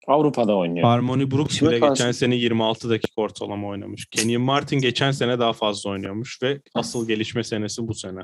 [0.07, 0.87] Avrupa'da oynuyor.
[0.87, 1.93] Harmony Brooks Kime bile karşı?
[1.93, 4.07] geçen sene 26 dakika ortalama oynamış.
[4.11, 8.21] Kenyon Martin geçen sene daha fazla oynuyormuş ve asıl gelişme senesi bu sene.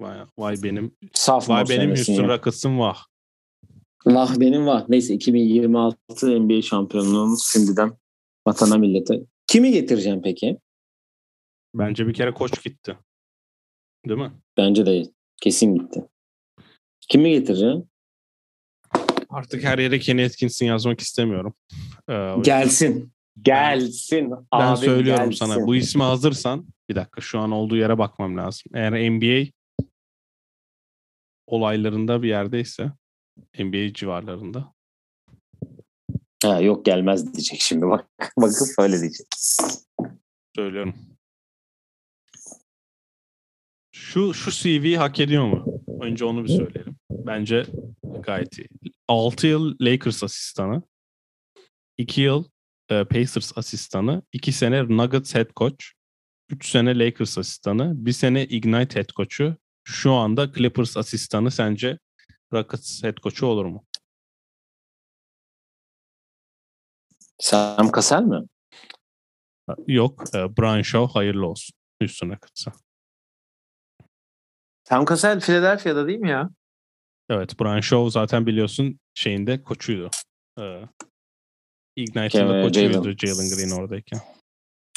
[0.00, 3.04] Vay, vay benim Saf vay benim Houston Rockets'ım vah.
[4.06, 4.88] Vah benim vah.
[4.88, 7.92] Neyse 2026 NBA şampiyonluğumuz şimdiden
[8.46, 9.20] vatana millete.
[9.46, 10.58] Kimi getireceğim peki?
[11.74, 12.98] Bence bir kere koç gitti.
[14.08, 14.32] Değil mi?
[14.56, 15.02] Bence de
[15.42, 16.04] kesin gitti.
[17.08, 17.88] Kimi getireceğim?
[19.28, 21.54] Artık her yere Kenny Atkinson yazmak istemiyorum.
[22.10, 23.12] Ee, gelsin.
[23.42, 24.30] Gelsin.
[24.30, 25.46] Ben Abim söylüyorum gelsin.
[25.46, 25.66] sana.
[25.66, 28.62] Bu ismi hazırsan bir dakika şu an olduğu yere bakmam lazım.
[28.74, 29.50] Eğer NBA
[31.46, 32.92] olaylarında bir yerdeyse
[33.58, 34.74] NBA civarlarında.
[36.42, 38.08] Ha, yok gelmez diyecek şimdi bak.
[38.38, 39.26] Bakıp öyle diyecek.
[40.56, 40.94] Söylüyorum.
[44.04, 45.82] Şu şu CV hak ediyor mu?
[46.00, 46.96] Önce onu bir söyleyelim.
[47.10, 47.66] Bence
[48.20, 48.68] gayet iyi.
[49.08, 50.82] 6 yıl Lakers asistanı.
[51.98, 52.44] 2 yıl
[52.90, 54.22] e, Pacers asistanı.
[54.32, 55.84] 2 sene Nuggets head coach.
[56.50, 58.06] 3 sene Lakers asistanı.
[58.06, 59.56] 1 sene Ignite head coach'u.
[59.84, 61.98] Şu anda Clippers asistanı sence
[62.52, 63.84] Rockets head coach'u olur mu?
[67.38, 68.46] Sam Cassell mi?
[69.86, 70.24] Yok.
[70.34, 71.74] E, Brian Shaw hayırlı olsun.
[72.00, 72.83] Houston Rockets'a.
[74.88, 76.50] Sam Cassell Philadelphia'da değil mi ya?
[77.30, 77.60] Evet.
[77.60, 80.10] Brian Shaw zaten biliyorsun şeyinde koçuydu.
[80.58, 80.80] Ee,
[81.96, 84.20] Ignite'ın da koçuydu Jalen Green oradayken.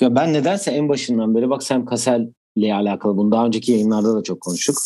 [0.01, 4.15] Ya ben nedense en başından beri bak Sam Cassell ile alakalı bunu daha önceki yayınlarda
[4.15, 4.77] da çok konuştuk.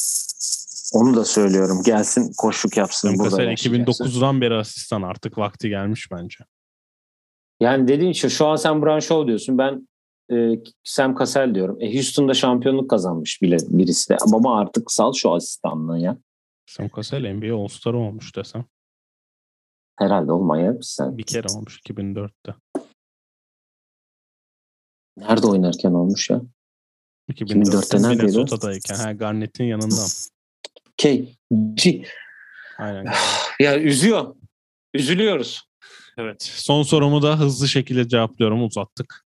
[0.94, 1.82] Onu da söylüyorum.
[1.86, 3.16] Gelsin koşluk yapsın.
[3.16, 6.38] Sam Cassell 2009'dan beri asistan artık vakti gelmiş bence.
[7.60, 9.58] Yani dediğin şey şu an sen Brian Shaw diyorsun.
[9.58, 9.88] Ben
[10.32, 11.78] e, Sam Cassell diyorum.
[11.82, 14.18] E, Houston'da şampiyonluk kazanmış bile birisi de.
[14.34, 16.18] Ama artık sal şu asistanlığı ya.
[16.66, 18.66] Sam Cassell NBA All-Star olmuş desem.
[20.00, 21.18] Herhalde olmayan sen.
[21.18, 22.56] Bir kere olmuş 2004'te.
[25.18, 26.42] Nerede oynarken olmuş ya?
[27.32, 28.22] 2004'te 2004'te neredeydi?
[28.22, 28.96] Minnesota'dayken.
[28.96, 30.06] Ha, Garnett'in yanında.
[30.98, 31.26] K.
[31.74, 32.06] G.
[32.78, 33.06] Aynen.
[33.60, 34.36] Ya üzüyor.
[34.94, 35.62] Üzülüyoruz.
[36.18, 36.44] Evet.
[36.44, 38.64] Son sorumu da hızlı şekilde cevaplıyorum.
[38.64, 39.26] Uzattık.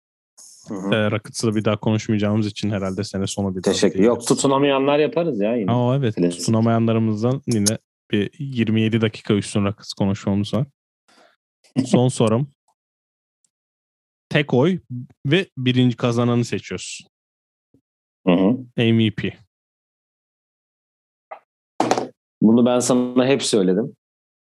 [0.71, 3.73] Ee, Rockets'la bir daha konuşmayacağımız için herhalde sene sonu bir daha.
[3.73, 4.01] Teşekkür.
[4.01, 5.73] Yok tutunamayanlar yaparız ya yine.
[5.73, 6.15] Aa, evet.
[6.15, 6.41] Klasik.
[6.41, 7.79] Tutunamayanlarımızdan yine
[8.11, 10.67] bir 27 dakika üstün Rockets konuşmamız var.
[11.87, 12.49] Son sorum.
[14.29, 14.79] Tek oy
[15.27, 17.07] ve birinci kazananı seçiyoruz.
[18.27, 18.83] Hı hı.
[18.93, 19.33] MVP.
[22.43, 23.97] Bunu ben sana hep söyledim.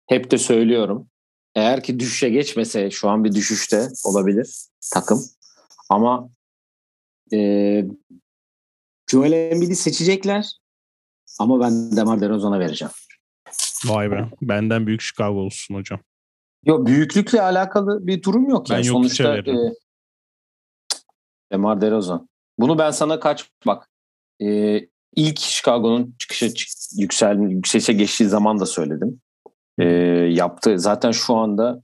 [0.07, 1.07] Hep de söylüyorum.
[1.55, 5.19] Eğer ki düşüşe geçmese şu an bir düşüşte olabilir takım.
[5.89, 6.29] Ama
[7.33, 7.37] e,
[9.11, 10.51] Joel Embiid'i seçecekler.
[11.39, 12.91] Ama ben Demar DeRozan'a vereceğim.
[13.85, 14.29] Vay be.
[14.41, 15.99] Benden büyük Chicago olsun hocam.
[16.65, 18.69] Yok büyüklükle alakalı bir durum yok.
[18.69, 18.83] Ben yani.
[18.83, 19.55] Jokic'e Sonuçta e,
[21.51, 22.29] Demar DeRozan.
[22.59, 23.89] Bunu ben sana kaç bak
[24.41, 24.79] e,
[25.15, 29.21] ilk Chicago'nun çıkışa çık- yüksel yükselişe geçtiği zaman da söyledim.
[29.79, 29.85] E,
[30.31, 31.83] yaptı zaten şu anda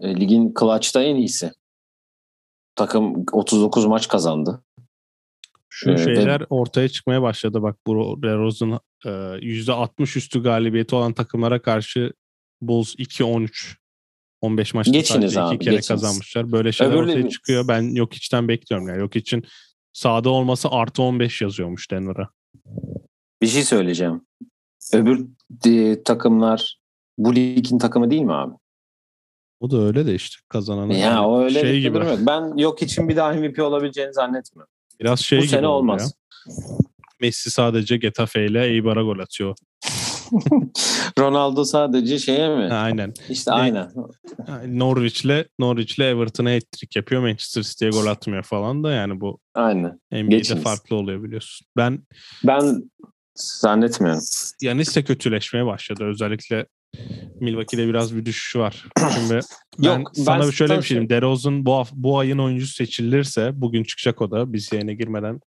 [0.00, 1.52] e, ligin clutch'ta en iyisi.
[2.80, 4.64] Takım 39 maç kazandı.
[5.68, 7.62] Şu Ee, şeyler ortaya çıkmaya başladı.
[7.62, 12.12] Bak bu DeRozan e, %60 üstü galibiyeti olan takımlara karşı
[12.60, 13.76] Bulls 2-13
[14.40, 15.88] 15 maçta Geçiniz sadece abi, iki kere geçiniz.
[16.02, 16.52] kazanmışlar.
[16.52, 17.68] Böyle şeyler Öbürleri- ortaya çıkıyor.
[17.68, 18.88] Ben yok içten bekliyorum.
[18.88, 19.44] Yani yok için
[19.92, 22.28] sahada olması artı 15 yazıyormuş Denver'a.
[23.42, 24.20] Bir şey söyleyeceğim.
[24.92, 25.26] Öbür
[25.66, 26.78] e, takımlar
[27.18, 28.54] bu ligin takımı değil mi abi?
[29.60, 30.94] O da öyle de işte kazananı.
[30.94, 31.94] Ya o öyle şey gibi.
[31.94, 32.18] durum yok.
[32.26, 34.72] Ben yok için bir daha MVP olabileceğini zannetmiyorum.
[35.00, 36.14] Biraz şey bu gibi sene olmaz.
[36.46, 36.52] ya.
[37.20, 39.56] Messi sadece Getafe ile Eibar'a gol atıyor.
[41.18, 42.72] Ronaldo sadece şeye mi?
[42.72, 43.14] Aynen.
[43.28, 43.90] İşte Ne- aynen.
[44.66, 47.22] Norwich'le Norwich'le Everton'a hat-trick yapıyor.
[47.22, 50.00] Manchester City'ye gol atmıyor falan da yani bu Aynen.
[50.12, 50.62] NBA'de Geçiniz.
[50.62, 51.66] farklı oluyor biliyorsun.
[51.76, 52.02] Ben
[52.44, 52.90] Ben
[53.34, 54.20] zannetmiyorum.
[54.62, 56.04] Yanis de kötüleşmeye başladı.
[56.04, 56.66] Özellikle
[57.40, 58.84] Milwaukee'de biraz bir düşüş var.
[59.14, 59.40] Şimdi
[59.78, 61.10] ben Yok, sana ben şöyle bir şey diyeyim.
[61.10, 64.52] DeRozan bu, bu ayın oyuncusu seçilirse bugün çıkacak o da.
[64.52, 65.40] Biz yayına girmeden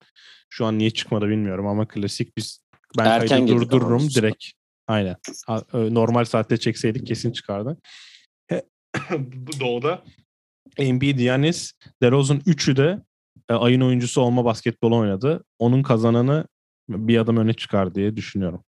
[0.49, 2.61] şu an niye çıkmadı bilmiyorum ama klasik biz
[2.97, 4.45] ben Erken kaydı durdururum direkt.
[4.87, 5.15] Aynen.
[5.73, 7.77] Ö, Normal saatte çekseydik kesin çıkardı.
[9.11, 10.03] bu doğuda
[10.77, 11.71] Embiid, Yanis,
[12.01, 13.01] DeRozan üçü de
[13.49, 15.43] e, ayın oyuncusu olma basketbol oynadı.
[15.59, 16.45] Onun kazananı
[16.89, 18.63] bir adım öne çıkar diye düşünüyorum.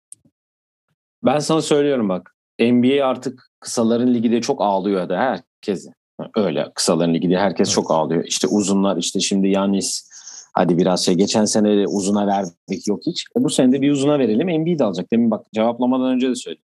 [1.25, 2.35] Ben sana söylüyorum bak.
[2.61, 5.89] NBA artık kısaların ligi de çok ağlıyor da herkes.
[6.37, 7.75] Öyle kısaların ligi de herkes Evet.
[7.75, 8.25] çok ağlıyor.
[8.25, 10.11] İşte uzunlar işte şimdi Yanis
[10.55, 13.25] hadi biraz şey geçen sene de uzuna verdik yok hiç.
[13.37, 15.13] E bu sene de bir uzuna verelim Embiid alacak.
[15.13, 16.65] Demin bak cevaplamadan önce de söyledim.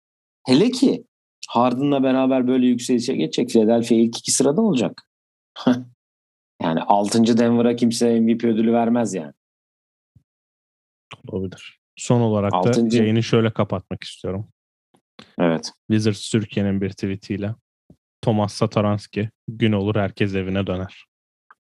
[0.47, 1.03] Hele ki
[1.49, 3.49] Harden'la beraber böyle yükselişe geçecek.
[3.49, 5.07] Philadelphia ilk iki sırada olacak.
[6.61, 7.37] yani 6.
[7.37, 9.33] Denver'a kimse MVP ödülü vermez yani.
[11.29, 11.79] Olabilir.
[11.95, 14.47] Son olarak da Altıncı- yayını şöyle kapatmak istiyorum.
[15.39, 15.71] Evet.
[15.91, 17.55] Wizards Türkiye'nin bir tweetiyle.
[18.21, 21.05] Thomas Satoranski gün olur herkes evine döner.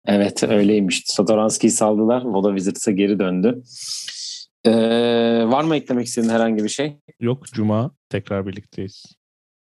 [0.07, 1.03] Evet öyleymiş.
[1.07, 2.25] Satoranski'yi saldılar.
[2.25, 3.63] O da Wizards'a geri döndü.
[4.65, 6.97] Ee, var mı eklemek istediğin herhangi bir şey?
[7.21, 9.05] Yok Cuma tekrar birlikteyiz.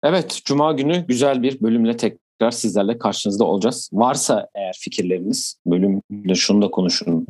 [0.03, 3.89] Evet, Cuma günü güzel bir bölümle tekrar sizlerle karşınızda olacağız.
[3.93, 7.27] Varsa eğer fikirleriniz, bölümde şunu da konuşun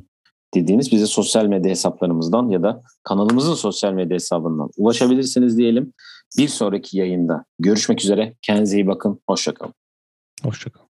[0.54, 5.94] dediğiniz bize sosyal medya hesaplarımızdan ya da kanalımızın sosyal medya hesabından ulaşabilirsiniz diyelim.
[6.38, 8.36] Bir sonraki yayında görüşmek üzere.
[8.42, 9.22] Kendinize iyi bakın.
[9.28, 9.74] Hoşçakalın.
[10.44, 10.83] Hoşçakalın.